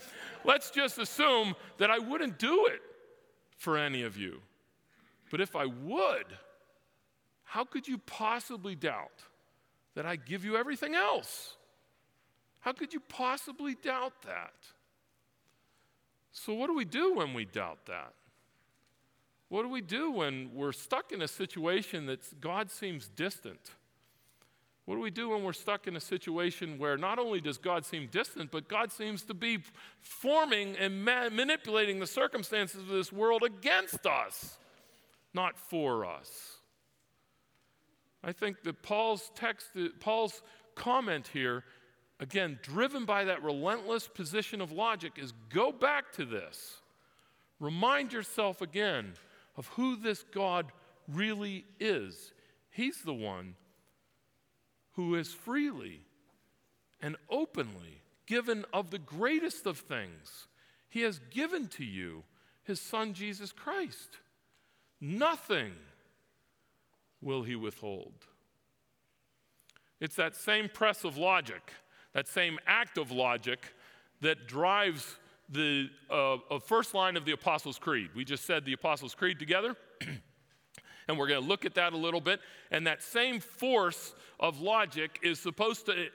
Let's 0.45 0.71
just 0.71 0.97
assume 0.97 1.55
that 1.77 1.91
I 1.91 1.99
wouldn't 1.99 2.39
do 2.39 2.67
it 2.67 2.81
for 3.57 3.77
any 3.77 4.03
of 4.03 4.17
you. 4.17 4.39
But 5.29 5.41
if 5.41 5.55
I 5.55 5.65
would, 5.65 6.25
how 7.43 7.65
could 7.65 7.87
you 7.87 7.97
possibly 7.97 8.75
doubt 8.75 9.21
that 9.95 10.05
I 10.05 10.15
give 10.15 10.45
you 10.45 10.55
everything 10.55 10.95
else? 10.95 11.57
How 12.61 12.71
could 12.71 12.93
you 12.93 13.01
possibly 13.01 13.75
doubt 13.75 14.13
that? 14.25 14.53
So, 16.31 16.53
what 16.53 16.67
do 16.67 16.73
we 16.73 16.85
do 16.85 17.15
when 17.15 17.33
we 17.33 17.45
doubt 17.45 17.85
that? 17.87 18.13
What 19.49 19.63
do 19.63 19.69
we 19.69 19.81
do 19.81 20.11
when 20.11 20.51
we're 20.53 20.71
stuck 20.71 21.11
in 21.11 21.21
a 21.21 21.27
situation 21.27 22.05
that 22.05 22.39
God 22.39 22.71
seems 22.71 23.09
distant? 23.09 23.71
What 24.85 24.95
do 24.95 25.01
we 25.01 25.11
do 25.11 25.29
when 25.29 25.43
we're 25.43 25.53
stuck 25.53 25.87
in 25.87 25.95
a 25.95 26.01
situation 26.01 26.77
where 26.77 26.97
not 26.97 27.17
only 27.17 27.39
does 27.39 27.57
God 27.57 27.85
seem 27.85 28.07
distant, 28.11 28.51
but 28.51 28.67
God 28.67 28.91
seems 28.91 29.23
to 29.23 29.33
be 29.33 29.59
forming 30.01 30.75
and 30.75 31.05
ma- 31.05 31.29
manipulating 31.29 31.99
the 31.99 32.07
circumstances 32.07 32.81
of 32.81 32.89
this 32.89 33.11
world 33.11 33.43
against 33.43 34.05
us, 34.05 34.57
not 35.33 35.57
for 35.57 36.05
us? 36.05 36.57
I 38.23 38.33
think 38.33 38.63
that 38.63 38.83
Paul's 38.83 39.31
text, 39.35 39.67
Paul's 40.01 40.41
comment 40.75 41.29
here, 41.31 41.63
again, 42.19 42.59
driven 42.61 43.05
by 43.05 43.23
that 43.25 43.41
relentless 43.41 44.09
position 44.09 44.59
of 44.59 44.73
logic, 44.73 45.13
is 45.17 45.33
go 45.49 45.71
back 45.71 46.11
to 46.13 46.25
this. 46.25 46.81
Remind 47.59 48.11
yourself 48.11 48.61
again 48.61 49.13
of 49.55 49.67
who 49.67 49.95
this 49.95 50.23
God 50.33 50.73
really 51.07 51.65
is. 51.79 52.33
He's 52.69 53.01
the 53.01 53.13
one 53.13 53.55
who 54.93 55.15
is 55.15 55.33
freely 55.33 56.01
and 57.01 57.15
openly 57.29 58.01
given 58.25 58.65
of 58.73 58.91
the 58.91 58.99
greatest 58.99 59.65
of 59.65 59.79
things. 59.79 60.47
He 60.89 61.01
has 61.01 61.19
given 61.29 61.67
to 61.69 61.83
you 61.83 62.23
his 62.63 62.79
Son, 62.79 63.13
Jesus 63.13 63.51
Christ. 63.51 64.19
Nothing 65.01 65.73
will 67.21 67.43
he 67.43 67.55
withhold. 67.55 68.13
It's 69.99 70.15
that 70.15 70.35
same 70.35 70.69
press 70.69 71.03
of 71.03 71.17
logic, 71.17 71.73
that 72.13 72.27
same 72.27 72.59
act 72.67 72.97
of 72.97 73.11
logic 73.11 73.73
that 74.21 74.47
drives 74.47 75.17
the 75.49 75.89
uh, 76.09 76.37
first 76.59 76.93
line 76.93 77.17
of 77.17 77.25
the 77.25 77.31
Apostles' 77.31 77.77
Creed. 77.77 78.09
We 78.15 78.23
just 78.25 78.45
said 78.45 78.65
the 78.65 78.73
Apostles' 78.73 79.15
Creed 79.15 79.39
together. 79.39 79.75
and 81.07 81.17
we're 81.17 81.27
going 81.27 81.41
to 81.41 81.47
look 81.47 81.65
at 81.65 81.75
that 81.75 81.93
a 81.93 81.97
little 81.97 82.21
bit. 82.21 82.39
And 82.71 82.87
that 82.87 83.01
same 83.01 83.39
force 83.39 84.13
of 84.39 84.59
logic 84.59 85.19
is 85.23 85.39
supposed 85.39 85.85
to 85.85 86.07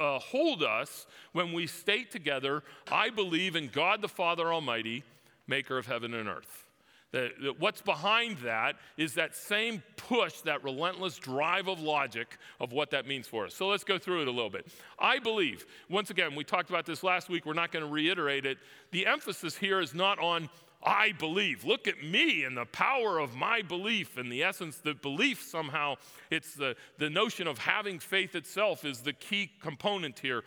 uh, 0.00 0.18
hold 0.18 0.62
us 0.62 1.06
when 1.32 1.52
we 1.52 1.66
state 1.66 2.10
together, 2.10 2.62
I 2.90 3.10
believe 3.10 3.56
in 3.56 3.68
God 3.68 4.00
the 4.02 4.08
Father 4.08 4.52
Almighty, 4.52 5.04
maker 5.46 5.78
of 5.78 5.86
heaven 5.86 6.14
and 6.14 6.28
earth. 6.28 6.66
That, 7.12 7.30
that 7.42 7.60
what's 7.60 7.80
behind 7.80 8.38
that 8.38 8.74
is 8.96 9.14
that 9.14 9.36
same 9.36 9.84
push, 9.96 10.40
that 10.40 10.64
relentless 10.64 11.16
drive 11.16 11.68
of 11.68 11.78
logic 11.78 12.38
of 12.58 12.72
what 12.72 12.90
that 12.90 13.06
means 13.06 13.28
for 13.28 13.46
us. 13.46 13.54
So 13.54 13.68
let's 13.68 13.84
go 13.84 13.98
through 13.98 14.22
it 14.22 14.28
a 14.28 14.32
little 14.32 14.50
bit. 14.50 14.66
I 14.98 15.20
believe, 15.20 15.64
once 15.88 16.10
again, 16.10 16.34
we 16.34 16.42
talked 16.42 16.70
about 16.70 16.86
this 16.86 17.04
last 17.04 17.28
week, 17.28 17.46
we're 17.46 17.52
not 17.52 17.70
going 17.70 17.84
to 17.84 17.90
reiterate 17.90 18.46
it. 18.46 18.58
The 18.90 19.06
emphasis 19.06 19.56
here 19.56 19.78
is 19.78 19.94
not 19.94 20.18
on 20.18 20.48
I 20.84 21.12
believe. 21.12 21.64
Look 21.64 21.88
at 21.88 22.02
me 22.02 22.44
and 22.44 22.56
the 22.56 22.66
power 22.66 23.18
of 23.18 23.34
my 23.34 23.62
belief. 23.62 24.18
And 24.18 24.30
the 24.30 24.42
essence, 24.42 24.76
the 24.76 24.94
belief 24.94 25.42
somehow, 25.42 25.96
it's 26.30 26.54
the, 26.54 26.76
the 26.98 27.08
notion 27.08 27.46
of 27.46 27.58
having 27.58 27.98
faith 27.98 28.34
itself 28.34 28.84
is 28.84 29.00
the 29.00 29.12
key 29.12 29.50
component 29.60 30.18
here. 30.18 30.44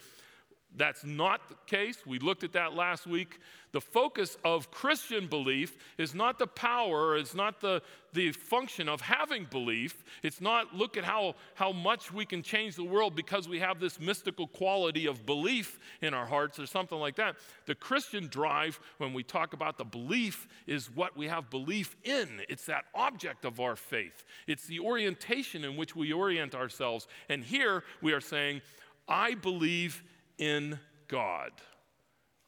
That's 0.77 1.03
not 1.03 1.49
the 1.49 1.55
case. 1.65 2.05
We 2.05 2.19
looked 2.19 2.43
at 2.43 2.53
that 2.53 2.73
last 2.73 3.07
week. 3.07 3.39
The 3.71 3.81
focus 3.81 4.37
of 4.45 4.71
Christian 4.71 5.27
belief 5.27 5.75
is 5.97 6.15
not 6.15 6.39
the 6.39 6.47
power, 6.47 7.17
it's 7.17 7.35
not 7.35 7.59
the, 7.59 7.81
the 8.13 8.31
function 8.31 8.87
of 8.87 9.01
having 9.01 9.45
belief. 9.45 10.03
It's 10.23 10.39
not 10.39 10.73
look 10.75 10.95
at 10.95 11.03
how, 11.03 11.35
how 11.55 11.71
much 11.71 12.13
we 12.13 12.25
can 12.25 12.41
change 12.41 12.75
the 12.75 12.83
world 12.83 13.15
because 13.15 13.49
we 13.49 13.59
have 13.59 13.79
this 13.79 13.99
mystical 13.99 14.47
quality 14.47 15.05
of 15.07 15.25
belief 15.25 15.79
in 16.01 16.13
our 16.13 16.25
hearts 16.25 16.59
or 16.59 16.65
something 16.65 16.97
like 16.97 17.15
that. 17.17 17.35
The 17.65 17.75
Christian 17.75 18.27
drive, 18.27 18.79
when 18.99 19.13
we 19.13 19.23
talk 19.23 19.53
about 19.53 19.77
the 19.77 19.85
belief, 19.85 20.47
is 20.65 20.89
what 20.95 21.17
we 21.17 21.27
have 21.27 21.49
belief 21.49 21.95
in. 22.03 22.41
It's 22.47 22.65
that 22.67 22.85
object 22.95 23.45
of 23.45 23.59
our 23.59 23.75
faith, 23.75 24.23
it's 24.47 24.65
the 24.65 24.79
orientation 24.79 25.65
in 25.65 25.75
which 25.75 25.95
we 25.95 26.13
orient 26.13 26.55
ourselves. 26.55 27.07
And 27.29 27.43
here 27.43 27.83
we 28.01 28.13
are 28.13 28.21
saying, 28.21 28.61
I 29.07 29.35
believe 29.35 30.03
in 30.37 30.79
God. 31.07 31.51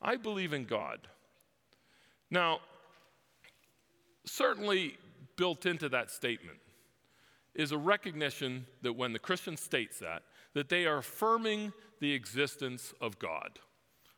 I 0.01 0.15
believe 0.15 0.53
in 0.53 0.65
God. 0.65 0.99
Now, 2.31 2.59
certainly 4.25 4.97
built 5.35 5.65
into 5.65 5.89
that 5.89 6.11
statement 6.11 6.59
is 7.55 7.71
a 7.71 7.77
recognition 7.77 8.65
that 8.81 8.93
when 8.93 9.13
the 9.13 9.19
Christian 9.19 9.57
states 9.57 9.99
that, 9.99 10.23
that 10.53 10.69
they 10.69 10.85
are 10.85 10.97
affirming 10.97 11.73
the 11.99 12.13
existence 12.13 12.93
of 13.01 13.19
God. 13.19 13.59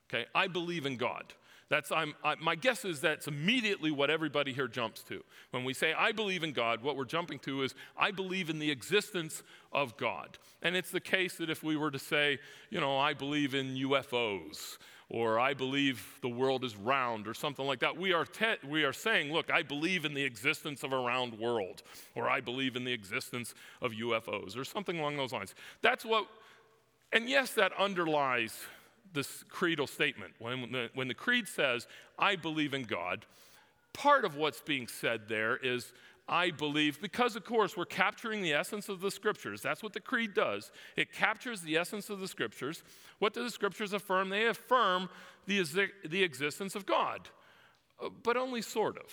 Okay, 0.09 0.25
I 0.35 0.47
believe 0.47 0.85
in 0.85 0.97
God. 0.97 1.33
That's, 1.71 1.89
I'm, 1.89 2.15
I, 2.21 2.35
my 2.35 2.55
guess 2.55 2.83
is 2.83 2.99
that's 2.99 3.29
immediately 3.29 3.91
what 3.91 4.09
everybody 4.09 4.51
here 4.51 4.67
jumps 4.67 5.03
to. 5.03 5.23
When 5.51 5.63
we 5.63 5.73
say, 5.73 5.93
I 5.93 6.11
believe 6.11 6.43
in 6.43 6.51
God, 6.51 6.83
what 6.83 6.97
we're 6.97 7.05
jumping 7.05 7.39
to 7.39 7.63
is, 7.63 7.73
I 7.97 8.11
believe 8.11 8.49
in 8.49 8.59
the 8.59 8.69
existence 8.69 9.41
of 9.71 9.95
God. 9.95 10.37
And 10.61 10.75
it's 10.75 10.91
the 10.91 10.99
case 10.99 11.37
that 11.37 11.49
if 11.49 11.63
we 11.63 11.77
were 11.77 11.89
to 11.89 11.97
say, 11.97 12.39
you 12.71 12.81
know, 12.81 12.97
I 12.97 13.13
believe 13.13 13.55
in 13.55 13.77
UFOs, 13.77 14.79
or 15.07 15.39
I 15.39 15.53
believe 15.53 16.05
the 16.21 16.27
world 16.27 16.65
is 16.65 16.75
round, 16.75 17.25
or 17.25 17.33
something 17.33 17.65
like 17.65 17.79
that, 17.79 17.97
we 17.97 18.11
are, 18.11 18.25
te- 18.25 18.67
we 18.67 18.83
are 18.83 18.91
saying, 18.91 19.31
look, 19.31 19.49
I 19.49 19.63
believe 19.63 20.03
in 20.03 20.13
the 20.13 20.25
existence 20.25 20.83
of 20.83 20.91
a 20.91 20.97
round 20.97 21.39
world, 21.39 21.83
or 22.15 22.29
I 22.29 22.41
believe 22.41 22.75
in 22.75 22.83
the 22.83 22.91
existence 22.91 23.53
of 23.81 23.93
UFOs, 23.93 24.57
or 24.57 24.65
something 24.65 24.99
along 24.99 25.15
those 25.15 25.31
lines. 25.31 25.55
That's 25.81 26.03
what, 26.03 26.27
and 27.13 27.29
yes, 27.29 27.51
that 27.53 27.71
underlies 27.79 28.59
this 29.13 29.43
creedal 29.49 29.87
statement. 29.87 30.33
When 30.39 30.71
the, 30.71 30.89
when 30.93 31.07
the 31.07 31.13
creed 31.13 31.47
says, 31.47 31.87
I 32.17 32.35
believe 32.35 32.73
in 32.73 32.83
God, 32.83 33.25
part 33.93 34.25
of 34.25 34.35
what's 34.35 34.61
being 34.61 34.87
said 34.87 35.27
there 35.27 35.57
is, 35.57 35.93
I 36.27 36.51
believe, 36.51 37.01
because 37.01 37.35
of 37.35 37.43
course 37.43 37.75
we're 37.75 37.85
capturing 37.85 38.41
the 38.41 38.53
essence 38.53 38.89
of 38.89 39.01
the 39.01 39.11
scriptures. 39.11 39.61
That's 39.61 39.83
what 39.83 39.93
the 39.93 39.99
creed 39.99 40.33
does. 40.33 40.71
It 40.95 41.11
captures 41.11 41.61
the 41.61 41.77
essence 41.77 42.09
of 42.09 42.19
the 42.19 42.27
scriptures. 42.27 42.83
What 43.19 43.33
do 43.33 43.43
the 43.43 43.49
scriptures 43.49 43.93
affirm? 43.93 44.29
They 44.29 44.47
affirm 44.47 45.09
the, 45.45 45.89
the 46.05 46.23
existence 46.23 46.75
of 46.75 46.85
God, 46.85 47.29
uh, 48.01 48.09
but 48.23 48.37
only 48.37 48.61
sort 48.61 48.97
of 48.97 49.11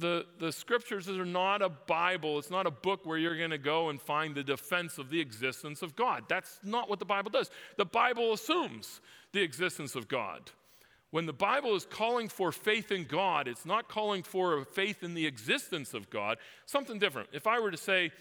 the, 0.00 0.26
the 0.38 0.52
scriptures 0.52 1.08
are 1.08 1.24
not 1.24 1.62
a 1.62 1.68
Bible. 1.68 2.38
It's 2.38 2.50
not 2.50 2.66
a 2.66 2.70
book 2.70 3.06
where 3.06 3.18
you're 3.18 3.36
going 3.36 3.50
to 3.50 3.58
go 3.58 3.88
and 3.90 4.00
find 4.00 4.34
the 4.34 4.42
defense 4.42 4.98
of 4.98 5.10
the 5.10 5.20
existence 5.20 5.82
of 5.82 5.94
God. 5.94 6.24
That's 6.28 6.58
not 6.64 6.88
what 6.88 6.98
the 6.98 7.04
Bible 7.04 7.30
does. 7.30 7.50
The 7.76 7.84
Bible 7.84 8.32
assumes 8.32 9.00
the 9.32 9.42
existence 9.42 9.94
of 9.94 10.08
God. 10.08 10.50
When 11.10 11.26
the 11.26 11.32
Bible 11.32 11.74
is 11.74 11.86
calling 11.86 12.28
for 12.28 12.52
faith 12.52 12.92
in 12.92 13.04
God, 13.04 13.48
it's 13.48 13.66
not 13.66 13.88
calling 13.88 14.22
for 14.22 14.64
faith 14.64 15.02
in 15.02 15.14
the 15.14 15.26
existence 15.26 15.92
of 15.92 16.08
God, 16.08 16.38
something 16.66 16.98
different. 16.98 17.30
If 17.32 17.46
I 17.46 17.58
were 17.58 17.70
to 17.70 17.76
say, 17.76 18.12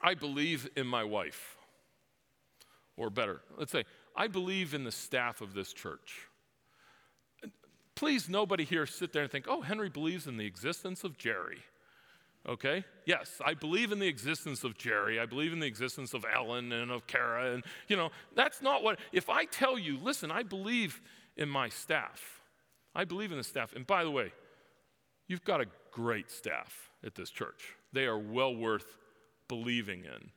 I 0.00 0.14
believe 0.14 0.68
in 0.76 0.86
my 0.86 1.04
wife, 1.04 1.56
or 2.96 3.10
better, 3.10 3.40
let's 3.58 3.72
say, 3.72 3.84
I 4.14 4.28
believe 4.28 4.72
in 4.72 4.84
the 4.84 4.92
staff 4.92 5.40
of 5.40 5.52
this 5.52 5.72
church. 5.72 6.28
Please, 7.96 8.28
nobody 8.28 8.62
here 8.62 8.86
sit 8.86 9.12
there 9.12 9.22
and 9.22 9.32
think, 9.32 9.46
oh, 9.48 9.62
Henry 9.62 9.88
believes 9.88 10.26
in 10.26 10.36
the 10.36 10.46
existence 10.46 11.02
of 11.02 11.16
Jerry. 11.18 11.58
Okay? 12.46 12.84
Yes, 13.06 13.40
I 13.44 13.54
believe 13.54 13.90
in 13.90 13.98
the 13.98 14.06
existence 14.06 14.62
of 14.62 14.78
Jerry. 14.78 15.18
I 15.18 15.26
believe 15.26 15.52
in 15.52 15.58
the 15.58 15.66
existence 15.66 16.14
of 16.14 16.24
Ellen 16.32 16.72
and 16.72 16.90
of 16.90 17.06
Kara. 17.06 17.54
And, 17.54 17.64
you 17.88 17.96
know, 17.96 18.10
that's 18.36 18.62
not 18.62 18.82
what, 18.82 19.00
if 19.12 19.28
I 19.28 19.46
tell 19.46 19.78
you, 19.78 19.98
listen, 19.98 20.30
I 20.30 20.42
believe 20.42 21.00
in 21.36 21.48
my 21.48 21.68
staff, 21.70 22.42
I 22.94 23.04
believe 23.04 23.32
in 23.32 23.38
the 23.38 23.44
staff. 23.44 23.72
And 23.74 23.86
by 23.86 24.04
the 24.04 24.10
way, 24.10 24.30
you've 25.26 25.44
got 25.44 25.60
a 25.60 25.66
great 25.90 26.30
staff 26.30 26.90
at 27.02 27.14
this 27.14 27.30
church. 27.30 27.74
They 27.92 28.04
are 28.04 28.18
well 28.18 28.54
worth 28.54 28.96
believing 29.48 30.04
in. 30.04 30.30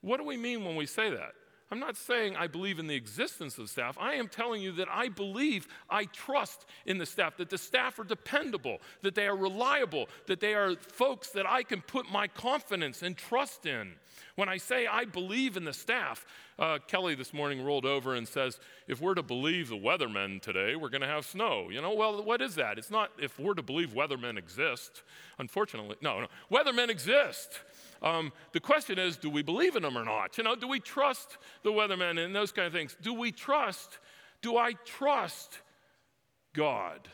What 0.00 0.16
do 0.16 0.24
we 0.24 0.38
mean 0.38 0.64
when 0.64 0.76
we 0.76 0.86
say 0.86 1.10
that? 1.10 1.32
I'm 1.72 1.80
not 1.80 1.96
saying 1.96 2.36
I 2.36 2.48
believe 2.48 2.78
in 2.78 2.86
the 2.86 2.94
existence 2.94 3.56
of 3.56 3.70
staff. 3.70 3.96
I 3.98 4.16
am 4.16 4.28
telling 4.28 4.60
you 4.60 4.72
that 4.72 4.88
I 4.90 5.08
believe, 5.08 5.66
I 5.88 6.04
trust 6.04 6.66
in 6.84 6.98
the 6.98 7.06
staff, 7.06 7.38
that 7.38 7.48
the 7.48 7.56
staff 7.56 7.98
are 7.98 8.04
dependable, 8.04 8.76
that 9.00 9.14
they 9.14 9.26
are 9.26 9.34
reliable, 9.34 10.10
that 10.26 10.38
they 10.38 10.52
are 10.52 10.76
folks 10.76 11.30
that 11.30 11.48
I 11.48 11.62
can 11.62 11.80
put 11.80 12.12
my 12.12 12.28
confidence 12.28 13.00
and 13.00 13.16
trust 13.16 13.64
in. 13.64 13.94
When 14.34 14.50
I 14.50 14.58
say 14.58 14.86
I 14.86 15.06
believe 15.06 15.56
in 15.56 15.64
the 15.64 15.72
staff, 15.72 16.26
uh, 16.58 16.78
Kelly 16.88 17.14
this 17.14 17.32
morning 17.32 17.64
rolled 17.64 17.86
over 17.86 18.14
and 18.16 18.28
says, 18.28 18.60
if 18.86 19.00
we're 19.00 19.14
to 19.14 19.22
believe 19.22 19.70
the 19.70 19.76
weathermen 19.76 20.42
today, 20.42 20.76
we're 20.76 20.90
going 20.90 21.00
to 21.00 21.06
have 21.06 21.24
snow. 21.24 21.70
You 21.70 21.80
know, 21.80 21.94
well, 21.94 22.22
what 22.22 22.42
is 22.42 22.54
that? 22.56 22.76
It's 22.76 22.90
not 22.90 23.12
if 23.18 23.38
we're 23.38 23.54
to 23.54 23.62
believe 23.62 23.94
weathermen 23.94 24.36
exist. 24.36 25.02
Unfortunately, 25.38 25.96
no, 26.02 26.20
no. 26.20 26.26
Weathermen 26.50 26.90
exist. 26.90 27.60
Um, 28.02 28.32
the 28.52 28.60
question 28.60 28.98
is, 28.98 29.16
do 29.16 29.30
we 29.30 29.42
believe 29.42 29.76
in 29.76 29.82
them 29.82 29.96
or 29.96 30.04
not? 30.04 30.36
You 30.36 30.44
know, 30.44 30.56
do 30.56 30.66
we 30.66 30.80
trust 30.80 31.38
the 31.62 31.70
weathermen 31.70 32.22
and 32.22 32.34
those 32.34 32.52
kind 32.52 32.66
of 32.66 32.72
things? 32.72 32.96
Do 33.00 33.14
we 33.14 33.30
trust, 33.30 33.98
do 34.40 34.56
I 34.56 34.72
trust 34.84 35.60
God? 36.52 37.08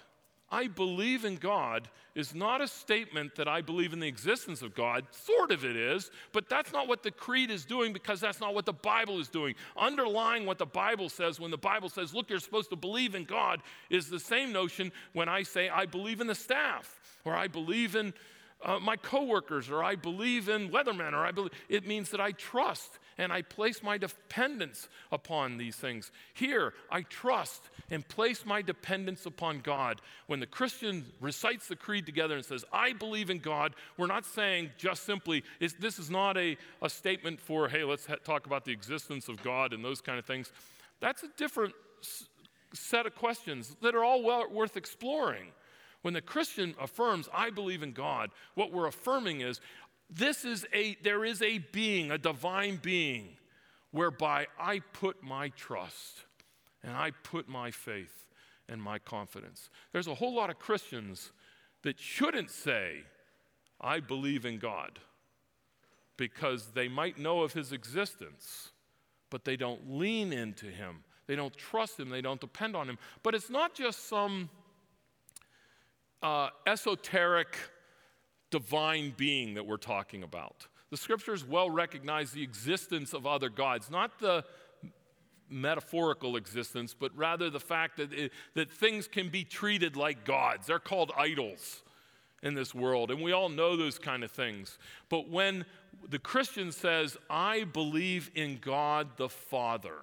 I 0.50 0.66
believe 0.66 1.26
in 1.26 1.36
God 1.36 1.88
is 2.14 2.34
not 2.34 2.62
a 2.62 2.68
statement 2.68 3.36
that 3.36 3.46
I 3.46 3.60
believe 3.60 3.92
in 3.92 4.00
the 4.00 4.08
existence 4.08 4.62
of 4.62 4.74
God. 4.74 5.04
Sort 5.10 5.52
of 5.52 5.62
it 5.64 5.76
is, 5.76 6.10
but 6.32 6.48
that's 6.48 6.72
not 6.72 6.88
what 6.88 7.02
the 7.02 7.10
creed 7.10 7.50
is 7.50 7.66
doing 7.66 7.92
because 7.92 8.18
that's 8.18 8.40
not 8.40 8.54
what 8.54 8.64
the 8.64 8.72
Bible 8.72 9.20
is 9.20 9.28
doing. 9.28 9.54
Underlying 9.76 10.46
what 10.46 10.56
the 10.56 10.66
Bible 10.66 11.10
says 11.10 11.38
when 11.38 11.50
the 11.50 11.58
Bible 11.58 11.90
says, 11.90 12.14
look, 12.14 12.30
you're 12.30 12.38
supposed 12.38 12.70
to 12.70 12.76
believe 12.76 13.14
in 13.14 13.24
God, 13.24 13.60
is 13.90 14.08
the 14.08 14.18
same 14.18 14.50
notion 14.50 14.90
when 15.12 15.28
I 15.28 15.42
say, 15.42 15.68
I 15.68 15.84
believe 15.84 16.22
in 16.22 16.26
the 16.26 16.34
staff, 16.34 16.98
or 17.26 17.34
I 17.34 17.46
believe 17.46 17.94
in 17.94 18.14
uh, 18.62 18.78
my 18.80 18.96
coworkers, 18.96 19.70
or 19.70 19.82
I 19.84 19.94
believe 19.94 20.48
in 20.48 20.70
weathermen, 20.70 21.12
or 21.12 21.24
I 21.24 21.30
believe. 21.30 21.52
It 21.68 21.86
means 21.86 22.10
that 22.10 22.20
I 22.20 22.32
trust 22.32 22.98
and 23.16 23.32
I 23.32 23.42
place 23.42 23.82
my 23.82 23.98
dependence 23.98 24.88
upon 25.10 25.58
these 25.58 25.76
things. 25.76 26.10
Here, 26.34 26.72
I 26.90 27.02
trust 27.02 27.62
and 27.90 28.06
place 28.06 28.46
my 28.46 28.62
dependence 28.62 29.26
upon 29.26 29.60
God. 29.60 30.00
When 30.26 30.40
the 30.40 30.46
Christian 30.46 31.04
recites 31.20 31.68
the 31.68 31.76
creed 31.76 32.06
together 32.06 32.36
and 32.36 32.44
says, 32.44 32.64
I 32.72 32.92
believe 32.92 33.30
in 33.30 33.38
God, 33.38 33.74
we're 33.96 34.06
not 34.06 34.24
saying 34.24 34.70
just 34.76 35.04
simply, 35.04 35.42
this 35.58 35.98
is 35.98 36.10
not 36.10 36.36
a, 36.36 36.56
a 36.80 36.88
statement 36.88 37.40
for, 37.40 37.68
hey, 37.68 37.84
let's 37.84 38.06
ha- 38.06 38.16
talk 38.24 38.46
about 38.46 38.64
the 38.64 38.72
existence 38.72 39.28
of 39.28 39.42
God 39.42 39.72
and 39.72 39.84
those 39.84 40.00
kind 40.00 40.18
of 40.18 40.24
things. 40.24 40.52
That's 41.00 41.22
a 41.22 41.28
different 41.36 41.74
s- 42.02 42.28
set 42.72 43.06
of 43.06 43.14
questions 43.14 43.76
that 43.82 43.94
are 43.94 44.04
all 44.04 44.22
well, 44.22 44.48
worth 44.50 44.76
exploring. 44.76 45.48
When 46.02 46.14
the 46.14 46.20
Christian 46.20 46.74
affirms, 46.80 47.28
I 47.34 47.50
believe 47.50 47.82
in 47.82 47.92
God, 47.92 48.30
what 48.54 48.72
we're 48.72 48.86
affirming 48.86 49.40
is, 49.40 49.60
this 50.10 50.44
is 50.44 50.66
a, 50.72 50.96
there 51.02 51.24
is 51.24 51.42
a 51.42 51.58
being, 51.58 52.10
a 52.10 52.18
divine 52.18 52.76
being, 52.80 53.36
whereby 53.90 54.46
I 54.58 54.80
put 54.92 55.22
my 55.22 55.48
trust 55.50 56.24
and 56.82 56.96
I 56.96 57.10
put 57.22 57.48
my 57.48 57.70
faith 57.70 58.26
and 58.68 58.82
my 58.82 58.98
confidence. 58.98 59.70
There's 59.92 60.06
a 60.06 60.14
whole 60.14 60.34
lot 60.34 60.50
of 60.50 60.58
Christians 60.58 61.32
that 61.82 61.98
shouldn't 61.98 62.50
say, 62.50 63.02
I 63.80 64.00
believe 64.00 64.44
in 64.44 64.58
God, 64.58 64.98
because 66.16 66.72
they 66.72 66.88
might 66.88 67.18
know 67.18 67.42
of 67.42 67.52
his 67.52 67.72
existence, 67.72 68.70
but 69.30 69.44
they 69.44 69.56
don't 69.56 69.90
lean 69.90 70.32
into 70.32 70.66
him. 70.66 71.04
They 71.26 71.36
don't 71.36 71.56
trust 71.56 72.00
him. 72.00 72.08
They 72.08 72.22
don't 72.22 72.40
depend 72.40 72.74
on 72.74 72.88
him. 72.88 72.98
But 73.22 73.34
it's 73.34 73.50
not 73.50 73.74
just 73.74 74.08
some 74.08 74.48
uh, 76.22 76.48
esoteric 76.66 77.56
divine 78.50 79.14
being 79.16 79.54
that 79.54 79.66
we're 79.66 79.76
talking 79.76 80.22
about. 80.22 80.66
The 80.90 80.96
scriptures 80.96 81.44
well 81.44 81.68
recognize 81.68 82.32
the 82.32 82.42
existence 82.42 83.12
of 83.12 83.26
other 83.26 83.50
gods, 83.50 83.90
not 83.90 84.18
the 84.18 84.44
metaphorical 85.50 86.36
existence, 86.36 86.94
but 86.98 87.16
rather 87.16 87.50
the 87.50 87.60
fact 87.60 87.96
that, 87.98 88.12
it, 88.12 88.32
that 88.54 88.70
things 88.70 89.06
can 89.08 89.28
be 89.28 89.44
treated 89.44 89.96
like 89.96 90.24
gods. 90.24 90.66
They're 90.66 90.78
called 90.78 91.12
idols 91.16 91.82
in 92.42 92.54
this 92.54 92.74
world, 92.74 93.10
and 93.10 93.20
we 93.20 93.32
all 93.32 93.48
know 93.48 93.76
those 93.76 93.98
kind 93.98 94.22
of 94.22 94.30
things. 94.30 94.78
But 95.08 95.28
when 95.28 95.64
the 96.08 96.18
Christian 96.18 96.70
says, 96.72 97.16
I 97.28 97.64
believe 97.64 98.30
in 98.34 98.58
God 98.60 99.08
the 99.16 99.28
Father, 99.28 99.98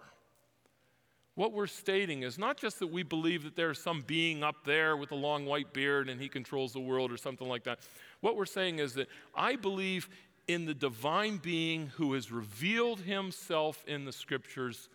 what 1.36 1.52
we're 1.52 1.68
stating 1.68 2.24
is 2.24 2.40
not 2.40 2.58
just 2.58 2.80
that 2.80 2.88
we 2.88 3.04
believe 3.04 3.44
that 3.44 3.56
there's 3.56 3.80
some 3.80 4.02
being 4.02 4.44
up 4.44 4.64
there 4.66 4.96
with 4.96 5.12
a 5.12 5.16
long 5.16 5.46
white 5.46 5.74
beard 5.74 6.10
and 6.10 6.20
he 6.20 6.30
controls 6.30 6.72
the 6.74 6.80
world 6.80 7.12
or 7.12 7.18
something 7.18 7.48
like 7.48 7.64
that. 7.66 7.80
What 8.22 8.38
we're 8.38 8.46
saying 8.46 8.80
is 8.80 8.94
that 8.94 9.08
I 9.36 9.58
believe 9.58 10.10
in 10.48 10.66
the 10.66 10.74
divine 10.74 11.38
being 11.38 11.88
who 11.98 12.14
has 12.14 12.32
revealed 12.32 13.02
himself 13.02 13.84
in 13.86 14.06
the 14.06 14.12
scriptures 14.12 14.90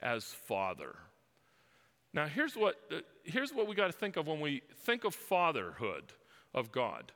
as 0.00 0.24
Father. 0.24 0.96
Now, 2.12 2.26
here's 2.26 2.56
what, 2.56 2.76
uh, 2.92 3.00
here's 3.24 3.52
what 3.52 3.66
we 3.66 3.74
got 3.74 3.86
to 3.86 3.92
think 3.92 4.16
of 4.16 4.26
when 4.26 4.40
we 4.40 4.62
think 4.84 5.04
of 5.04 5.14
fatherhood 5.14 6.04
of 6.54 6.70
God. 6.70 7.12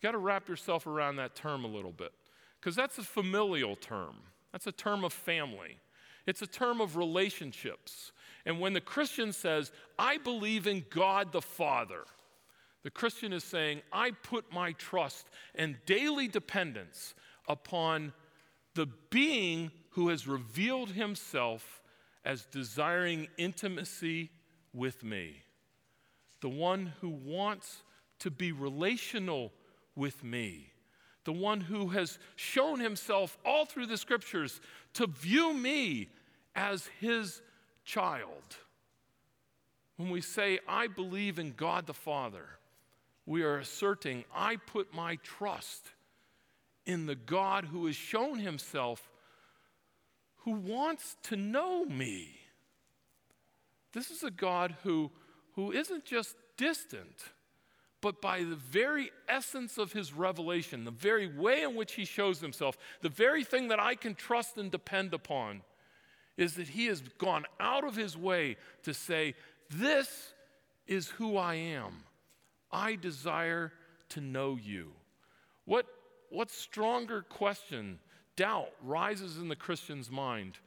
You 0.00 0.08
got 0.08 0.12
to 0.12 0.18
wrap 0.18 0.48
yourself 0.48 0.86
around 0.86 1.16
that 1.16 1.36
term 1.36 1.64
a 1.64 1.68
little 1.68 1.92
bit, 1.92 2.12
because 2.60 2.74
that's 2.74 2.98
a 2.98 3.02
familial 3.02 3.76
term, 3.76 4.16
that's 4.50 4.66
a 4.66 4.72
term 4.72 5.04
of 5.04 5.12
family. 5.12 5.78
It's 6.26 6.42
a 6.42 6.46
term 6.46 6.80
of 6.80 6.96
relationships. 6.96 8.12
And 8.46 8.60
when 8.60 8.72
the 8.72 8.80
Christian 8.80 9.32
says, 9.32 9.72
I 9.98 10.18
believe 10.18 10.66
in 10.66 10.84
God 10.90 11.32
the 11.32 11.42
Father, 11.42 12.04
the 12.82 12.90
Christian 12.90 13.32
is 13.32 13.44
saying, 13.44 13.82
I 13.92 14.12
put 14.12 14.52
my 14.52 14.72
trust 14.72 15.28
and 15.54 15.76
daily 15.86 16.28
dependence 16.28 17.14
upon 17.48 18.12
the 18.74 18.86
being 19.10 19.70
who 19.90 20.08
has 20.08 20.26
revealed 20.26 20.90
himself 20.90 21.82
as 22.24 22.46
desiring 22.46 23.28
intimacy 23.36 24.30
with 24.72 25.02
me, 25.02 25.42
the 26.40 26.48
one 26.48 26.92
who 27.00 27.08
wants 27.08 27.82
to 28.20 28.30
be 28.30 28.52
relational 28.52 29.52
with 29.96 30.22
me, 30.22 30.72
the 31.24 31.32
one 31.32 31.60
who 31.60 31.88
has 31.88 32.18
shown 32.36 32.80
himself 32.80 33.36
all 33.44 33.64
through 33.64 33.86
the 33.86 33.96
scriptures 33.96 34.60
to 34.94 35.06
view 35.06 35.54
me 35.54 36.08
as 36.54 36.88
his 37.00 37.42
child. 37.84 38.56
When 39.96 40.10
we 40.10 40.20
say, 40.20 40.58
I 40.66 40.86
believe 40.86 41.38
in 41.38 41.52
God 41.52 41.86
the 41.86 41.94
Father, 41.94 42.46
we 43.26 43.42
are 43.42 43.58
asserting, 43.58 44.24
I 44.34 44.56
put 44.56 44.94
my 44.94 45.16
trust 45.16 45.90
in 46.86 47.06
the 47.06 47.14
God 47.14 47.66
who 47.66 47.86
has 47.86 47.96
shown 47.96 48.38
himself, 48.38 49.10
who 50.38 50.52
wants 50.52 51.16
to 51.24 51.36
know 51.36 51.84
me. 51.84 52.40
This 53.92 54.10
is 54.10 54.22
a 54.22 54.30
God 54.30 54.76
who, 54.82 55.10
who 55.54 55.72
isn't 55.72 56.04
just 56.04 56.36
distant, 56.56 57.24
but 58.00 58.22
by 58.22 58.42
the 58.42 58.56
very 58.56 59.10
essence 59.28 59.76
of 59.76 59.92
his 59.92 60.12
revelation, 60.12 60.84
the 60.84 60.90
very 60.90 61.26
way 61.26 61.62
in 61.62 61.74
which 61.74 61.94
he 61.94 62.04
shows 62.04 62.40
himself, 62.40 62.78
the 63.02 63.08
very 63.08 63.44
thing 63.44 63.68
that 63.68 63.80
I 63.80 63.94
can 63.94 64.14
trust 64.14 64.56
and 64.56 64.70
depend 64.70 65.12
upon, 65.12 65.62
is 66.36 66.54
that 66.54 66.68
he 66.68 66.86
has 66.86 67.02
gone 67.18 67.44
out 67.58 67.84
of 67.84 67.96
his 67.96 68.16
way 68.16 68.56
to 68.84 68.94
say, 68.94 69.34
This 69.68 70.32
is 70.86 71.08
who 71.08 71.36
I 71.36 71.54
am. 71.54 72.04
I 72.72 72.96
desire 72.96 73.72
to 74.10 74.20
know 74.20 74.56
you. 74.60 74.92
What, 75.66 75.86
what 76.30 76.50
stronger 76.50 77.22
question, 77.22 77.98
doubt, 78.36 78.70
rises 78.82 79.36
in 79.36 79.48
the 79.48 79.56
Christian's 79.56 80.10
mind 80.10 80.58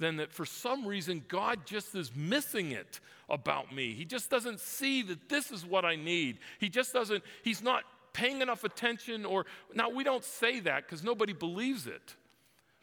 than 0.00 0.16
that 0.16 0.32
for 0.32 0.44
some 0.44 0.84
reason 0.84 1.24
God 1.28 1.64
just 1.64 1.94
is 1.94 2.10
missing 2.16 2.72
it 2.72 2.98
about 3.28 3.72
me? 3.72 3.94
He 3.94 4.04
just 4.04 4.30
doesn't 4.30 4.58
see 4.58 5.02
that 5.02 5.28
this 5.28 5.52
is 5.52 5.64
what 5.64 5.84
I 5.84 5.94
need. 5.94 6.38
He 6.58 6.68
just 6.68 6.92
doesn't, 6.92 7.22
he's 7.44 7.62
not 7.62 7.84
paying 8.12 8.40
enough 8.40 8.64
attention, 8.64 9.24
or 9.24 9.46
now 9.72 9.88
we 9.88 10.02
don't 10.02 10.24
say 10.24 10.58
that 10.60 10.84
because 10.84 11.04
nobody 11.04 11.32
believes 11.32 11.86
it. 11.86 12.16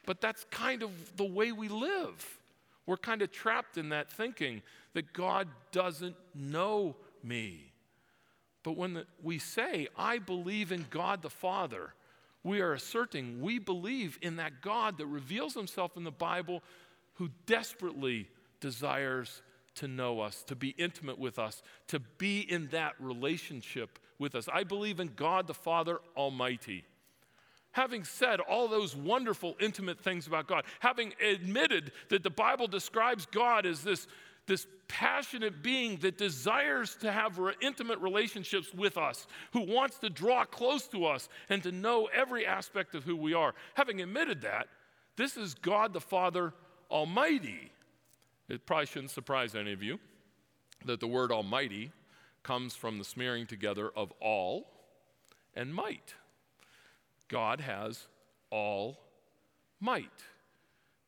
But 0.05 0.21
that's 0.21 0.45
kind 0.51 0.83
of 0.83 0.91
the 1.17 1.25
way 1.25 1.51
we 1.51 1.67
live. 1.67 2.39
We're 2.85 2.95
kind 2.95 3.21
of 3.21 3.31
trapped 3.31 3.77
in 3.77 3.89
that 3.89 4.09
thinking 4.09 4.61
that 4.93 5.11
God 5.11 5.49
doesn't 5.73 6.15
know 6.33 6.95
me. 7.21 7.73
But 8.63 8.77
when 8.77 8.93
the, 8.93 9.05
we 9.21 9.39
say, 9.39 9.87
I 9.97 10.19
believe 10.19 10.71
in 10.71 10.85
God 10.89 11.21
the 11.21 11.29
Father, 11.29 11.93
we 12.43 12.61
are 12.61 12.73
asserting 12.73 13.41
we 13.41 13.59
believe 13.59 14.17
in 14.21 14.37
that 14.37 14.61
God 14.61 14.97
that 14.97 15.05
reveals 15.07 15.53
himself 15.53 15.97
in 15.97 16.03
the 16.03 16.11
Bible 16.11 16.63
who 17.17 17.29
desperately 17.45 18.27
desires 18.59 19.41
to 19.75 19.87
know 19.87 20.19
us, 20.19 20.43
to 20.43 20.55
be 20.55 20.69
intimate 20.69 21.19
with 21.19 21.37
us, 21.37 21.61
to 21.87 21.99
be 21.99 22.39
in 22.39 22.67
that 22.69 22.93
relationship 22.99 23.99
with 24.17 24.33
us. 24.33 24.49
I 24.51 24.63
believe 24.63 24.99
in 24.99 25.11
God 25.15 25.45
the 25.45 25.53
Father 25.53 25.99
Almighty 26.15 26.83
having 27.77 28.03
said 28.03 28.39
all 28.39 28.67
those 28.67 28.95
wonderful, 28.95 29.55
intimate 29.59 29.99
things 29.99 30.25
about 30.25 30.47
God, 30.47 30.65
having 30.79 31.13
admitted 31.23 31.91
that 32.09 32.23
the 32.23 32.29
Bible 32.31 32.67
describes 32.67 33.27
God 33.27 33.67
as 33.67 33.83
this, 33.83 34.07
this 34.47 34.65
passionate 34.87 35.61
being 35.61 35.97
that 35.97 36.17
desires 36.17 36.95
to 37.01 37.11
have 37.11 37.39
intimate 37.61 37.99
relationships 37.99 38.73
with 38.73 38.97
us, 38.97 39.27
who 39.53 39.61
wants 39.61 39.99
to 39.99 40.09
draw 40.09 40.43
close 40.43 40.87
to 40.87 41.05
us 41.05 41.29
and 41.49 41.61
to 41.61 41.71
know 41.71 42.09
every 42.11 42.47
aspect 42.47 42.95
of 42.95 43.03
who 43.03 43.15
we 43.15 43.35
are. 43.35 43.53
Having 43.75 44.01
admitted 44.01 44.41
that, 44.41 44.67
this 45.15 45.37
is 45.37 45.53
God 45.53 45.93
the 45.93 46.01
Father 46.01 46.53
Almighty. 46.89 47.71
It 48.49 48.65
probably 48.65 48.85
shouldn't 48.85 49.11
surprise 49.11 49.55
any 49.55 49.73
of 49.73 49.83
you 49.83 49.99
that 50.85 50.99
the 50.99 51.07
word 51.07 51.31
Almighty 51.31 51.91
comes 52.43 52.75
from 52.75 52.97
the 52.97 53.03
smearing 53.03 53.45
together 53.45 53.91
of 53.95 54.13
all 54.21 54.67
and 55.53 55.73
might. 55.73 56.15
God 57.27 57.59
has 57.59 58.07
all 58.51 58.99
might. 59.79 60.23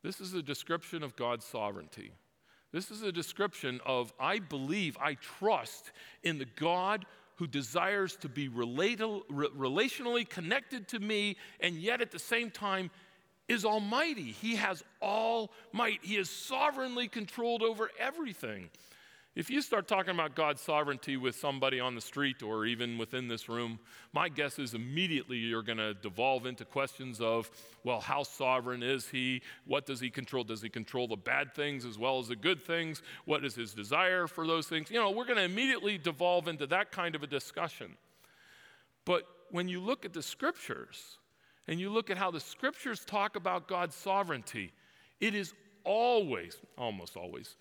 This 0.03 0.19
is 0.19 0.33
a 0.33 0.41
description 0.41 1.03
of 1.03 1.15
God's 1.15 1.45
sovereignty. 1.45 2.11
This 2.71 2.91
is 2.91 3.01
a 3.01 3.11
description 3.11 3.79
of 3.85 4.13
I 4.19 4.39
believe, 4.39 4.97
I 4.99 5.15
trust 5.15 5.91
in 6.23 6.37
the 6.37 6.47
God 6.55 7.05
who 7.35 7.47
desires 7.47 8.17
to 8.17 8.27
be 8.27 8.49
relationally 8.49 10.27
connected 10.27 10.89
to 10.89 10.99
me 10.99 11.37
and 11.61 11.75
yet 11.75 12.01
at 12.01 12.11
the 12.11 12.19
same 12.19 12.51
time 12.51 12.91
is 13.49 13.65
almighty. 13.65 14.31
He 14.31 14.55
has 14.55 14.83
all 15.01 15.51
might. 15.73 15.99
He 16.03 16.15
is 16.15 16.29
sovereignly 16.29 17.09
controlled 17.09 17.63
over 17.63 17.89
everything. 17.99 18.69
If 19.35 19.49
you 19.49 19.61
start 19.61 19.87
talking 19.87 20.13
about 20.13 20.35
God's 20.35 20.61
sovereignty 20.61 21.15
with 21.15 21.35
somebody 21.35 21.79
on 21.79 21.95
the 21.95 22.01
street 22.01 22.43
or 22.43 22.65
even 22.65 22.97
within 22.97 23.27
this 23.27 23.47
room, 23.47 23.79
my 24.11 24.27
guess 24.27 24.59
is 24.59 24.73
immediately 24.73 25.37
you're 25.37 25.61
going 25.61 25.77
to 25.77 25.93
devolve 25.93 26.45
into 26.45 26.65
questions 26.65 27.21
of, 27.21 27.49
well, 27.83 28.01
how 28.01 28.23
sovereign 28.23 28.83
is 28.83 29.07
he? 29.07 29.41
What 29.65 29.85
does 29.85 29.99
he 29.99 30.09
control? 30.09 30.43
Does 30.43 30.61
he 30.61 30.69
control 30.69 31.07
the 31.07 31.15
bad 31.15 31.53
things 31.53 31.85
as 31.85 31.97
well 31.97 32.19
as 32.19 32.27
the 32.27 32.35
good 32.35 32.65
things? 32.65 33.01
What 33.25 33.45
is 33.45 33.55
his 33.55 33.73
desire 33.73 34.27
for 34.27 34.45
those 34.45 34.67
things? 34.67 34.91
You 34.91 34.99
know, 34.99 35.11
we're 35.11 35.25
going 35.25 35.37
to 35.37 35.43
immediately 35.43 35.97
devolve 35.97 36.47
into 36.47 36.67
that 36.67 36.91
kind 36.91 37.15
of 37.15 37.23
a 37.23 37.27
discussion. 37.27 37.95
But 39.05 39.23
when 39.51 39.69
you 39.69 39.79
look 39.79 40.05
at 40.05 40.13
the 40.13 40.23
scriptures 40.23 41.17
and 41.69 41.79
you 41.79 41.91
look 41.91 42.09
at 42.09 42.17
how 42.17 42.31
the 42.31 42.39
scriptures 42.39 43.05
talk 43.05 43.35
about 43.35 43.67
God's 43.67 43.95
sovereignty, 43.95 44.71
it 45.21 45.35
is 45.35 45.53
always, 45.83 46.57
almost 46.79 47.15
always, 47.15 47.55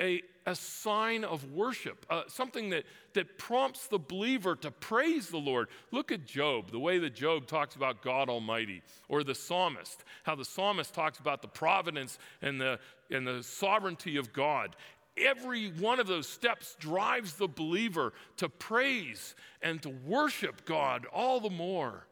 a, 0.00 0.22
a 0.46 0.54
sign 0.54 1.24
of 1.24 1.52
worship, 1.52 2.06
uh, 2.08 2.22
something 2.26 2.70
that, 2.70 2.84
that 3.12 3.36
prompts 3.36 3.86
the 3.86 3.98
believer 3.98 4.56
to 4.56 4.70
praise 4.70 5.28
the 5.28 5.36
Lord. 5.36 5.68
Look 5.90 6.10
at 6.10 6.26
Job, 6.26 6.70
the 6.70 6.78
way 6.78 6.98
that 6.98 7.14
Job 7.14 7.46
talks 7.46 7.76
about 7.76 8.00
God 8.00 8.30
Almighty, 8.30 8.82
or 9.10 9.22
the 9.22 9.34
psalmist, 9.34 10.04
how 10.22 10.34
the 10.34 10.44
psalmist 10.44 10.94
talks 10.94 11.18
about 11.18 11.42
the 11.42 11.48
providence 11.48 12.18
and 12.40 12.58
the, 12.58 12.78
and 13.10 13.26
the 13.26 13.42
sovereignty 13.42 14.16
of 14.16 14.32
God. 14.32 14.74
Every 15.18 15.68
one 15.68 16.00
of 16.00 16.06
those 16.06 16.30
steps 16.30 16.76
drives 16.80 17.34
the 17.34 17.46
believer 17.46 18.14
to 18.38 18.48
praise 18.48 19.34
and 19.60 19.82
to 19.82 19.90
worship 19.90 20.64
God 20.64 21.04
all 21.12 21.40
the 21.40 21.50
more. 21.50 22.06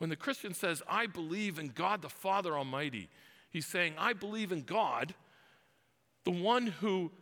When 0.00 0.08
the 0.08 0.16
Christian 0.16 0.54
says, 0.54 0.82
I 0.88 1.04
believe 1.04 1.58
in 1.58 1.68
God 1.68 2.00
the 2.00 2.08
Father 2.08 2.56
Almighty, 2.56 3.10
he's 3.50 3.66
saying, 3.66 3.92
I 3.98 4.14
believe 4.14 4.50
in 4.50 4.62
God 4.62 5.14
the 6.24 6.30
one 6.30 6.68
who 6.68 7.12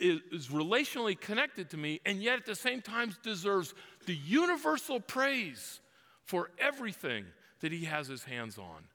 is 0.00 0.48
relationally 0.48 1.18
connected 1.18 1.70
to 1.70 1.76
me 1.76 2.00
and 2.04 2.20
yet 2.20 2.40
at 2.40 2.46
the 2.46 2.56
same 2.56 2.82
time 2.82 3.14
deserves 3.22 3.74
the 4.06 4.14
universal 4.14 4.98
praise 4.98 5.78
for 6.24 6.50
everything 6.58 7.26
that 7.60 7.70
he 7.70 7.84
has 7.84 8.08
his 8.08 8.24
hands 8.24 8.58
on. 8.58 8.88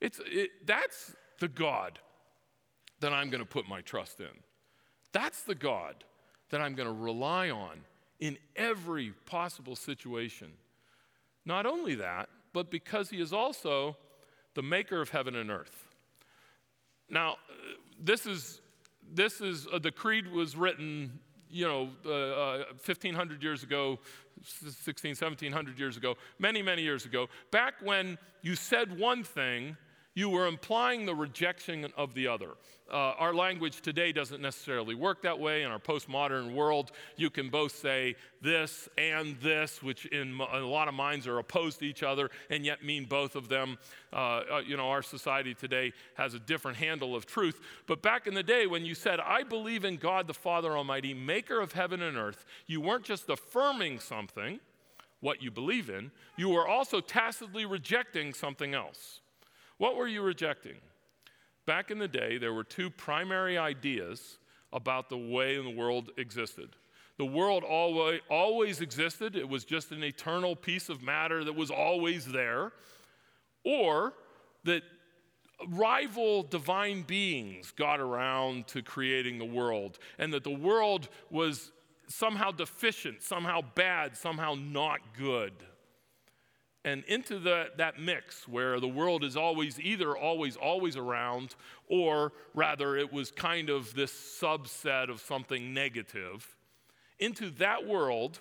It's, 0.00 0.20
it, 0.26 0.66
that's 0.66 1.14
the 1.38 1.46
God 1.46 2.00
that 2.98 3.12
I'm 3.12 3.30
going 3.30 3.42
to 3.42 3.48
put 3.48 3.68
my 3.68 3.80
trust 3.80 4.18
in. 4.18 4.26
That's 5.12 5.42
the 5.42 5.54
God 5.54 6.02
that 6.50 6.60
I'm 6.60 6.74
going 6.74 6.88
to 6.88 7.00
rely 7.00 7.50
on 7.50 7.82
in 8.18 8.38
every 8.56 9.12
possible 9.24 9.76
situation. 9.76 10.48
Not 11.46 11.64
only 11.64 11.94
that, 11.94 12.28
but 12.52 12.70
because 12.70 13.10
he 13.10 13.20
is 13.20 13.32
also 13.32 13.96
the 14.54 14.62
maker 14.62 15.00
of 15.00 15.10
heaven 15.10 15.36
and 15.36 15.50
earth. 15.50 15.86
Now, 17.08 17.36
this 18.00 18.26
is, 18.26 18.60
this 19.12 19.40
is 19.40 19.66
uh, 19.72 19.78
the 19.78 19.90
creed 19.90 20.30
was 20.30 20.56
written, 20.56 21.18
you 21.48 21.66
know, 21.66 21.90
uh, 22.06 22.10
uh, 22.10 22.64
1500 22.84 23.42
years 23.42 23.62
ago, 23.62 23.98
16, 24.42 25.10
1700 25.10 25.78
years 25.78 25.96
ago, 25.96 26.16
many, 26.38 26.62
many 26.62 26.82
years 26.82 27.04
ago, 27.04 27.28
back 27.50 27.74
when 27.82 28.16
you 28.42 28.54
said 28.54 28.98
one 28.98 29.22
thing 29.22 29.76
you 30.20 30.28
were 30.28 30.46
implying 30.46 31.06
the 31.06 31.14
rejection 31.14 31.90
of 31.96 32.12
the 32.12 32.28
other. 32.28 32.50
Uh, 32.92 33.14
our 33.18 33.32
language 33.32 33.80
today 33.80 34.12
doesn't 34.12 34.42
necessarily 34.42 34.94
work 34.94 35.22
that 35.22 35.38
way. 35.38 35.62
In 35.62 35.70
our 35.70 35.78
postmodern 35.78 36.54
world, 36.54 36.92
you 37.16 37.30
can 37.30 37.48
both 37.48 37.74
say 37.74 38.16
this 38.42 38.86
and 38.98 39.40
this, 39.40 39.82
which 39.82 40.04
in 40.06 40.38
a 40.38 40.58
lot 40.58 40.88
of 40.88 40.94
minds 40.94 41.26
are 41.26 41.38
opposed 41.38 41.78
to 41.78 41.86
each 41.86 42.02
other 42.02 42.28
and 42.50 42.66
yet 42.66 42.84
mean 42.84 43.06
both 43.06 43.34
of 43.34 43.48
them. 43.48 43.78
Uh, 44.12 44.16
uh, 44.16 44.62
you 44.66 44.76
know, 44.76 44.90
our 44.90 45.02
society 45.02 45.54
today 45.54 45.90
has 46.16 46.34
a 46.34 46.38
different 46.38 46.76
handle 46.76 47.16
of 47.16 47.24
truth. 47.24 47.58
But 47.86 48.02
back 48.02 48.26
in 48.26 48.34
the 48.34 48.42
day, 48.42 48.66
when 48.66 48.84
you 48.84 48.94
said, 48.94 49.20
I 49.20 49.42
believe 49.42 49.86
in 49.86 49.96
God 49.96 50.26
the 50.26 50.34
Father 50.34 50.76
Almighty, 50.76 51.14
maker 51.14 51.62
of 51.62 51.72
heaven 51.72 52.02
and 52.02 52.18
earth, 52.18 52.44
you 52.66 52.82
weren't 52.82 53.04
just 53.04 53.30
affirming 53.30 54.00
something, 54.00 54.60
what 55.20 55.42
you 55.42 55.50
believe 55.50 55.88
in, 55.88 56.10
you 56.36 56.50
were 56.50 56.68
also 56.68 57.00
tacitly 57.00 57.64
rejecting 57.64 58.34
something 58.34 58.74
else. 58.74 59.19
What 59.80 59.96
were 59.96 60.06
you 60.06 60.20
rejecting? 60.20 60.76
Back 61.64 61.90
in 61.90 61.98
the 61.98 62.06
day, 62.06 62.36
there 62.36 62.52
were 62.52 62.64
two 62.64 62.90
primary 62.90 63.56
ideas 63.56 64.36
about 64.74 65.08
the 65.08 65.16
way 65.16 65.56
the 65.56 65.70
world 65.70 66.10
existed. 66.18 66.76
The 67.16 67.24
world 67.24 67.64
always, 67.64 68.20
always 68.28 68.82
existed, 68.82 69.36
it 69.36 69.48
was 69.48 69.64
just 69.64 69.90
an 69.90 70.04
eternal 70.04 70.54
piece 70.54 70.90
of 70.90 71.02
matter 71.02 71.44
that 71.44 71.54
was 71.54 71.70
always 71.70 72.26
there, 72.26 72.72
or 73.64 74.12
that 74.64 74.82
rival 75.66 76.42
divine 76.42 77.00
beings 77.00 77.70
got 77.70 78.00
around 78.00 78.66
to 78.66 78.82
creating 78.82 79.38
the 79.38 79.46
world, 79.46 79.98
and 80.18 80.30
that 80.34 80.44
the 80.44 80.50
world 80.50 81.08
was 81.30 81.72
somehow 82.06 82.50
deficient, 82.50 83.22
somehow 83.22 83.62
bad, 83.74 84.14
somehow 84.14 84.54
not 84.54 85.00
good 85.16 85.54
and 86.84 87.04
into 87.04 87.38
the, 87.38 87.66
that 87.76 88.00
mix 88.00 88.48
where 88.48 88.80
the 88.80 88.88
world 88.88 89.22
is 89.22 89.36
always 89.36 89.78
either 89.80 90.16
always 90.16 90.56
always 90.56 90.96
around 90.96 91.54
or 91.88 92.32
rather 92.54 92.96
it 92.96 93.12
was 93.12 93.30
kind 93.30 93.68
of 93.68 93.94
this 93.94 94.12
subset 94.12 95.10
of 95.10 95.20
something 95.20 95.74
negative. 95.74 96.56
Into 97.18 97.50
that 97.50 97.86
world 97.86 98.40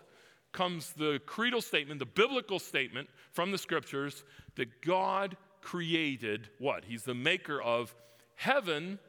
comes 0.52 0.94
the 0.94 1.20
creedal 1.26 1.62
statement 1.62 2.00
the 2.00 2.06
biblical 2.06 2.60
statement 2.60 3.10
from 3.32 3.52
the 3.52 3.58
scriptures 3.58 4.24
that 4.56 4.82
god 4.82 5.36
created 5.62 6.50
what? 6.60 6.86
He's 6.86 7.04
the 7.04 7.14
maker 7.14 7.62
of 7.62 7.94
heaven 8.36 9.00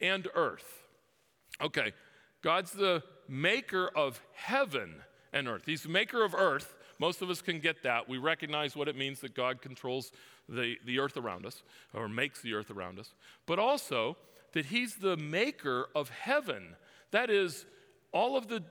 and 0.00 0.28
earth. 0.34 0.82
Okay 1.60 1.92
god's 2.42 2.72
the 2.72 3.02
maker 3.28 3.90
of 3.94 4.20
heaven 4.34 4.96
and 5.32 5.48
earth. 5.48 5.62
He's 5.66 5.82
the 5.82 5.88
maker 5.88 6.22
of 6.22 6.34
earth 6.34 6.74
most 6.98 7.22
of 7.22 7.30
us 7.30 7.40
can 7.40 7.60
get 7.60 7.82
that. 7.84 8.08
We 8.08 8.18
recognize 8.18 8.76
what 8.76 8.88
it 8.88 8.96
means 8.96 9.20
that 9.20 9.34
God 9.34 9.62
controls 9.62 10.10
the, 10.48 10.76
the 10.84 10.98
earth 10.98 11.16
around 11.16 11.46
us, 11.46 11.62
or 11.94 12.08
makes 12.08 12.40
the 12.40 12.54
earth 12.54 12.70
around 12.70 12.98
us, 12.98 13.14
but 13.46 13.58
also 13.58 14.16
that 14.52 14.66
He's 14.66 14.96
the 14.96 15.16
maker 15.16 15.88
of 15.94 16.08
heaven. 16.08 16.74
That 17.10 17.30
is, 17.30 17.66
all 18.12 18.36
of 18.36 18.48
the, 18.48 18.62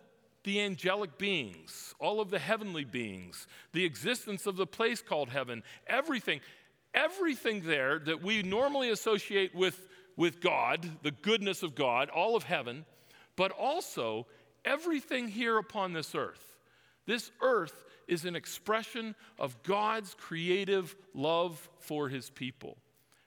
the 0.44 0.62
angelic 0.62 1.18
beings, 1.18 1.94
all 2.00 2.20
of 2.20 2.30
the 2.30 2.40
heavenly 2.40 2.84
beings, 2.84 3.48
the 3.74 3.86
existence 3.86 4.46
of 4.46 4.58
the 4.58 4.68
place 4.68 5.02
called 5.02 5.30
heaven, 5.30 5.64
everything, 5.88 6.42
everything 6.94 7.62
there 7.66 8.00
that 8.00 8.24
we 8.24 8.42
normally 8.42 8.90
associate 8.90 9.56
with, 9.56 9.88
with 10.16 10.42
God, 10.42 10.90
the 11.04 11.12
goodness 11.12 11.64
of 11.64 11.76
God, 11.76 12.10
all 12.10 12.36
of 12.36 12.44
heaven, 12.44 12.86
but 13.36 13.52
also 13.52 14.26
everything 14.66 15.28
here 15.28 15.58
upon 15.58 15.94
this 15.94 16.16
earth. 16.16 16.44
This 17.06 17.32
earth 17.42 17.86
is 18.08 18.26
an 18.26 18.36
expression 18.36 19.16
of 19.38 19.62
God's 19.64 20.14
creative 20.14 20.96
love 21.14 21.70
for 21.80 22.10
his 22.10 22.30
people. 22.30 22.78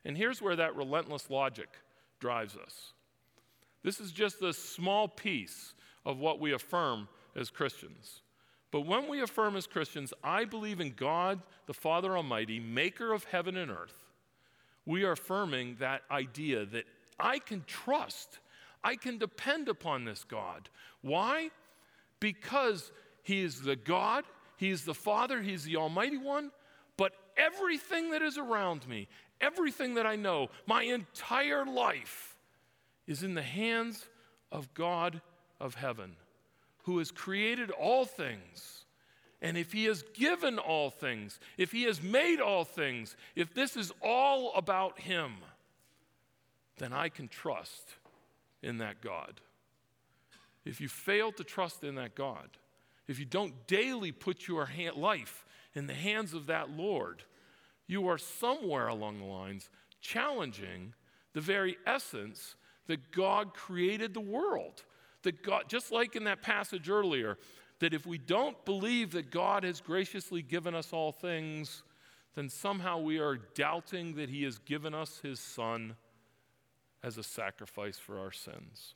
And 0.04 0.16
here's 0.16 0.40
where 0.40 0.56
that 0.56 0.76
relentless 0.76 1.28
logic 1.28 1.68
drives 2.18 2.56
us. 2.56 2.92
This 3.82 4.00
is 4.00 4.12
just 4.12 4.42
a 4.42 4.52
small 4.52 5.08
piece 5.08 5.74
of 6.04 6.18
what 6.18 6.40
we 6.40 6.52
affirm 6.52 7.08
as 7.36 7.50
Christians. 7.50 8.22
But 8.70 8.82
when 8.82 9.08
we 9.08 9.20
affirm 9.20 9.56
as 9.56 9.66
Christians, 9.66 10.12
I 10.22 10.44
believe 10.44 10.80
in 10.80 10.92
God, 10.92 11.40
the 11.66 11.74
Father 11.74 12.16
Almighty, 12.16 12.60
maker 12.60 13.12
of 13.12 13.24
heaven 13.24 13.56
and 13.56 13.70
earth, 13.70 14.06
we 14.86 15.04
are 15.04 15.12
affirming 15.12 15.76
that 15.80 16.02
idea 16.10 16.64
that 16.66 16.84
I 17.18 17.38
can 17.38 17.64
trust, 17.66 18.38
I 18.82 18.96
can 18.96 19.18
depend 19.18 19.68
upon 19.68 20.04
this 20.04 20.24
God. 20.24 20.68
Why? 21.02 21.50
Because 22.20 22.92
He 23.22 23.40
is 23.40 23.60
the 23.60 23.76
God 23.76 24.24
He's 24.60 24.84
the 24.84 24.92
Father, 24.92 25.40
He's 25.40 25.64
the 25.64 25.76
Almighty 25.76 26.18
One, 26.18 26.50
but 26.98 27.12
everything 27.34 28.10
that 28.10 28.20
is 28.20 28.36
around 28.36 28.86
me, 28.86 29.08
everything 29.40 29.94
that 29.94 30.04
I 30.04 30.16
know, 30.16 30.50
my 30.66 30.82
entire 30.82 31.64
life 31.64 32.36
is 33.06 33.22
in 33.22 33.32
the 33.32 33.40
hands 33.40 34.06
of 34.52 34.74
God 34.74 35.22
of 35.58 35.76
heaven, 35.76 36.14
who 36.82 36.98
has 36.98 37.10
created 37.10 37.70
all 37.70 38.04
things. 38.04 38.84
And 39.40 39.56
if 39.56 39.72
He 39.72 39.86
has 39.86 40.04
given 40.12 40.58
all 40.58 40.90
things, 40.90 41.40
if 41.56 41.72
He 41.72 41.84
has 41.84 42.02
made 42.02 42.38
all 42.38 42.64
things, 42.64 43.16
if 43.34 43.54
this 43.54 43.78
is 43.78 43.90
all 44.02 44.52
about 44.54 45.00
Him, 45.00 45.36
then 46.76 46.92
I 46.92 47.08
can 47.08 47.28
trust 47.28 47.94
in 48.62 48.76
that 48.76 49.00
God. 49.00 49.40
If 50.66 50.82
you 50.82 50.88
fail 50.88 51.32
to 51.32 51.44
trust 51.44 51.82
in 51.82 51.94
that 51.94 52.14
God, 52.14 52.50
if 53.10 53.18
you 53.18 53.24
don't 53.24 53.66
daily 53.66 54.12
put 54.12 54.46
your 54.46 54.66
hand, 54.66 54.96
life 54.96 55.44
in 55.74 55.86
the 55.86 55.94
hands 55.94 56.32
of 56.32 56.46
that 56.46 56.70
Lord, 56.70 57.24
you 57.86 58.08
are 58.08 58.18
somewhere 58.18 58.86
along 58.86 59.18
the 59.18 59.24
lines 59.24 59.68
challenging 60.00 60.94
the 61.32 61.40
very 61.40 61.76
essence 61.86 62.54
that 62.86 63.10
God 63.10 63.52
created 63.52 64.14
the 64.14 64.20
world. 64.20 64.84
That 65.22 65.42
God, 65.42 65.64
just 65.68 65.92
like 65.92 66.16
in 66.16 66.24
that 66.24 66.40
passage 66.40 66.88
earlier, 66.88 67.36
that 67.80 67.92
if 67.92 68.06
we 68.06 68.16
don't 68.16 68.64
believe 68.64 69.12
that 69.12 69.30
God 69.30 69.64
has 69.64 69.80
graciously 69.80 70.40
given 70.40 70.74
us 70.74 70.92
all 70.92 71.12
things, 71.12 71.82
then 72.34 72.48
somehow 72.48 72.98
we 72.98 73.18
are 73.18 73.36
doubting 73.54 74.14
that 74.14 74.30
He 74.30 74.44
has 74.44 74.58
given 74.58 74.94
us 74.94 75.20
His 75.22 75.40
Son 75.40 75.96
as 77.02 77.18
a 77.18 77.22
sacrifice 77.22 77.98
for 77.98 78.18
our 78.18 78.32
sins. 78.32 78.94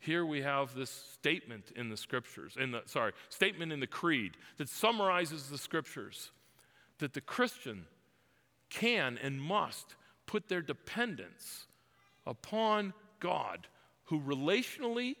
Here 0.00 0.24
we 0.24 0.40
have 0.40 0.74
this 0.74 0.90
statement 0.90 1.72
in 1.76 1.90
the 1.90 1.96
scriptures, 1.96 2.56
in 2.58 2.72
the 2.72 2.82
sorry, 2.86 3.12
statement 3.28 3.70
in 3.70 3.80
the 3.80 3.86
creed 3.86 4.32
that 4.56 4.68
summarizes 4.68 5.48
the 5.48 5.58
scriptures 5.58 6.30
that 6.98 7.12
the 7.12 7.20
Christian 7.20 7.84
can 8.70 9.18
and 9.22 9.40
must 9.40 9.94
put 10.24 10.48
their 10.48 10.62
dependence 10.62 11.66
upon 12.26 12.94
God, 13.18 13.66
who 14.04 14.20
relationally 14.20 15.16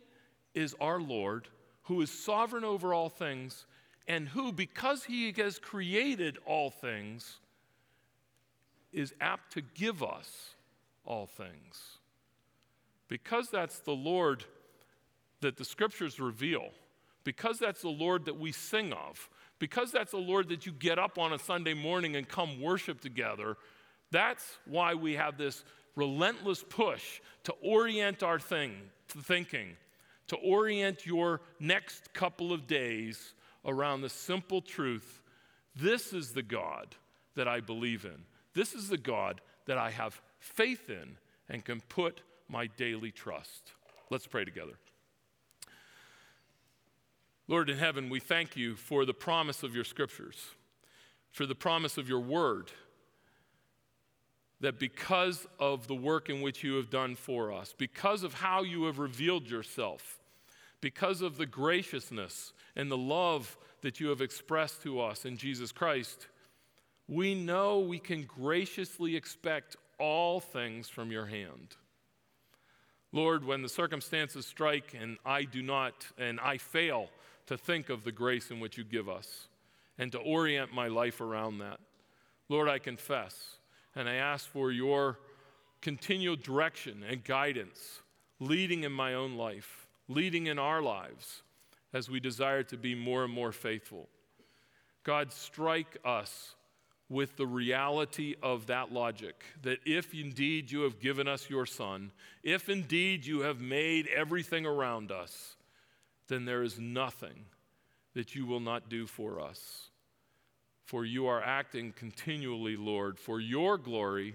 is 0.54 0.74
our 0.80 1.00
Lord, 1.00 1.48
who 1.82 2.00
is 2.00 2.10
sovereign 2.10 2.64
over 2.64 2.94
all 2.94 3.10
things, 3.10 3.66
and 4.08 4.28
who, 4.28 4.50
because 4.50 5.04
he 5.04 5.32
has 5.36 5.58
created 5.58 6.38
all 6.46 6.70
things, 6.70 7.38
is 8.92 9.14
apt 9.20 9.52
to 9.52 9.60
give 9.60 10.02
us 10.02 10.54
all 11.04 11.26
things. 11.26 11.98
Because 13.08 13.50
that's 13.50 13.80
the 13.80 13.92
Lord 13.92 14.44
that 15.40 15.56
the 15.56 15.64
scriptures 15.64 16.20
reveal, 16.20 16.68
because 17.24 17.58
that's 17.58 17.82
the 17.82 17.88
Lord 17.88 18.24
that 18.26 18.38
we 18.38 18.52
sing 18.52 18.92
of, 18.92 19.28
because 19.58 19.92
that's 19.92 20.12
the 20.12 20.18
Lord 20.18 20.48
that 20.48 20.66
you 20.66 20.72
get 20.72 20.98
up 20.98 21.18
on 21.18 21.32
a 21.32 21.38
Sunday 21.38 21.74
morning 21.74 22.16
and 22.16 22.28
come 22.28 22.60
worship 22.60 23.00
together, 23.00 23.56
that's 24.10 24.58
why 24.66 24.94
we 24.94 25.14
have 25.14 25.36
this 25.36 25.64
relentless 25.96 26.64
push 26.68 27.20
to 27.44 27.52
orient 27.62 28.22
our 28.22 28.38
thing, 28.38 28.72
to 29.08 29.18
thinking, 29.18 29.76
to 30.28 30.36
orient 30.36 31.06
your 31.06 31.40
next 31.58 32.12
couple 32.12 32.52
of 32.52 32.66
days 32.66 33.34
around 33.64 34.00
the 34.00 34.08
simple 34.08 34.62
truth 34.62 35.20
this 35.76 36.12
is 36.12 36.32
the 36.32 36.42
God 36.42 36.94
that 37.36 37.48
I 37.48 37.60
believe 37.60 38.04
in. 38.04 38.24
This 38.54 38.74
is 38.74 38.88
the 38.88 38.98
God 38.98 39.40
that 39.66 39.78
I 39.78 39.90
have 39.90 40.20
faith 40.38 40.90
in 40.90 41.16
and 41.48 41.64
can 41.64 41.80
put 41.80 42.22
my 42.48 42.66
daily 42.66 43.12
trust. 43.12 43.72
Let's 44.10 44.26
pray 44.26 44.44
together. 44.44 44.74
Lord 47.50 47.68
in 47.68 47.78
heaven, 47.78 48.08
we 48.08 48.20
thank 48.20 48.56
you 48.56 48.76
for 48.76 49.04
the 49.04 49.12
promise 49.12 49.64
of 49.64 49.74
your 49.74 49.82
scriptures, 49.82 50.36
for 51.32 51.46
the 51.46 51.54
promise 51.56 51.98
of 51.98 52.08
your 52.08 52.20
word 52.20 52.70
that 54.60 54.78
because 54.78 55.48
of 55.58 55.88
the 55.88 55.94
work 55.96 56.30
in 56.30 56.42
which 56.42 56.62
you 56.62 56.74
have 56.74 56.90
done 56.90 57.16
for 57.16 57.52
us, 57.52 57.74
because 57.76 58.22
of 58.22 58.34
how 58.34 58.62
you 58.62 58.84
have 58.84 59.00
revealed 59.00 59.50
yourself, 59.50 60.20
because 60.80 61.22
of 61.22 61.38
the 61.38 61.46
graciousness 61.46 62.52
and 62.76 62.88
the 62.88 62.96
love 62.96 63.58
that 63.80 63.98
you 63.98 64.10
have 64.10 64.20
expressed 64.20 64.84
to 64.84 65.00
us 65.00 65.24
in 65.24 65.36
Jesus 65.36 65.72
Christ, 65.72 66.28
we 67.08 67.34
know 67.34 67.80
we 67.80 67.98
can 67.98 68.22
graciously 68.26 69.16
expect 69.16 69.74
all 69.98 70.38
things 70.38 70.88
from 70.88 71.10
your 71.10 71.26
hand. 71.26 71.74
Lord, 73.10 73.44
when 73.44 73.62
the 73.62 73.68
circumstances 73.68 74.46
strike 74.46 74.94
and 74.96 75.18
I 75.26 75.42
do 75.42 75.62
not, 75.62 76.06
and 76.16 76.38
I 76.38 76.56
fail 76.56 77.08
to 77.50 77.58
think 77.58 77.88
of 77.88 78.04
the 78.04 78.12
grace 78.12 78.52
in 78.52 78.60
which 78.60 78.78
you 78.78 78.84
give 78.84 79.08
us 79.08 79.48
and 79.98 80.12
to 80.12 80.18
orient 80.18 80.72
my 80.72 80.86
life 80.86 81.20
around 81.20 81.58
that, 81.58 81.80
Lord, 82.48 82.68
I 82.68 82.78
confess 82.78 83.56
and 83.96 84.08
I 84.08 84.14
ask 84.14 84.48
for 84.48 84.70
your 84.70 85.18
continual 85.80 86.36
direction 86.36 87.02
and 87.02 87.24
guidance, 87.24 88.02
leading 88.38 88.84
in 88.84 88.92
my 88.92 89.14
own 89.14 89.34
life, 89.34 89.88
leading 90.06 90.46
in 90.46 90.60
our 90.60 90.80
lives 90.80 91.42
as 91.92 92.08
we 92.08 92.20
desire 92.20 92.62
to 92.62 92.76
be 92.76 92.94
more 92.94 93.24
and 93.24 93.32
more 93.32 93.50
faithful. 93.50 94.08
God, 95.02 95.32
strike 95.32 95.98
us 96.04 96.54
with 97.08 97.36
the 97.36 97.48
reality 97.48 98.36
of 98.44 98.66
that 98.66 98.92
logic 98.92 99.42
that 99.62 99.80
if 99.84 100.14
indeed 100.14 100.70
you 100.70 100.82
have 100.82 101.00
given 101.00 101.26
us 101.26 101.50
your 101.50 101.66
Son, 101.66 102.12
if 102.44 102.68
indeed 102.68 103.26
you 103.26 103.40
have 103.40 103.60
made 103.60 104.06
everything 104.06 104.66
around 104.66 105.10
us, 105.10 105.56
then 106.30 106.46
there 106.46 106.62
is 106.62 106.78
nothing 106.78 107.44
that 108.14 108.34
you 108.34 108.46
will 108.46 108.60
not 108.60 108.88
do 108.88 109.06
for 109.06 109.38
us 109.38 109.90
for 110.90 111.04
you 111.04 111.28
are 111.28 111.40
acting 111.40 111.92
continually, 111.92 112.74
Lord, 112.74 113.16
for 113.16 113.38
your 113.38 113.78
glory, 113.78 114.34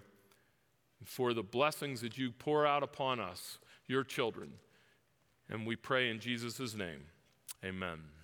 for 1.03 1.33
the 1.33 1.43
blessings 1.43 1.99
that 1.99 2.17
you 2.17 2.31
pour 2.31 2.65
out 2.65 2.81
upon 2.81 3.19
us, 3.19 3.57
your 3.87 4.05
children. 4.05 4.53
And 5.49 5.67
we 5.67 5.75
pray 5.75 6.09
in 6.09 6.21
Jesus' 6.21 6.73
name. 6.73 7.01
Amen. 7.61 8.14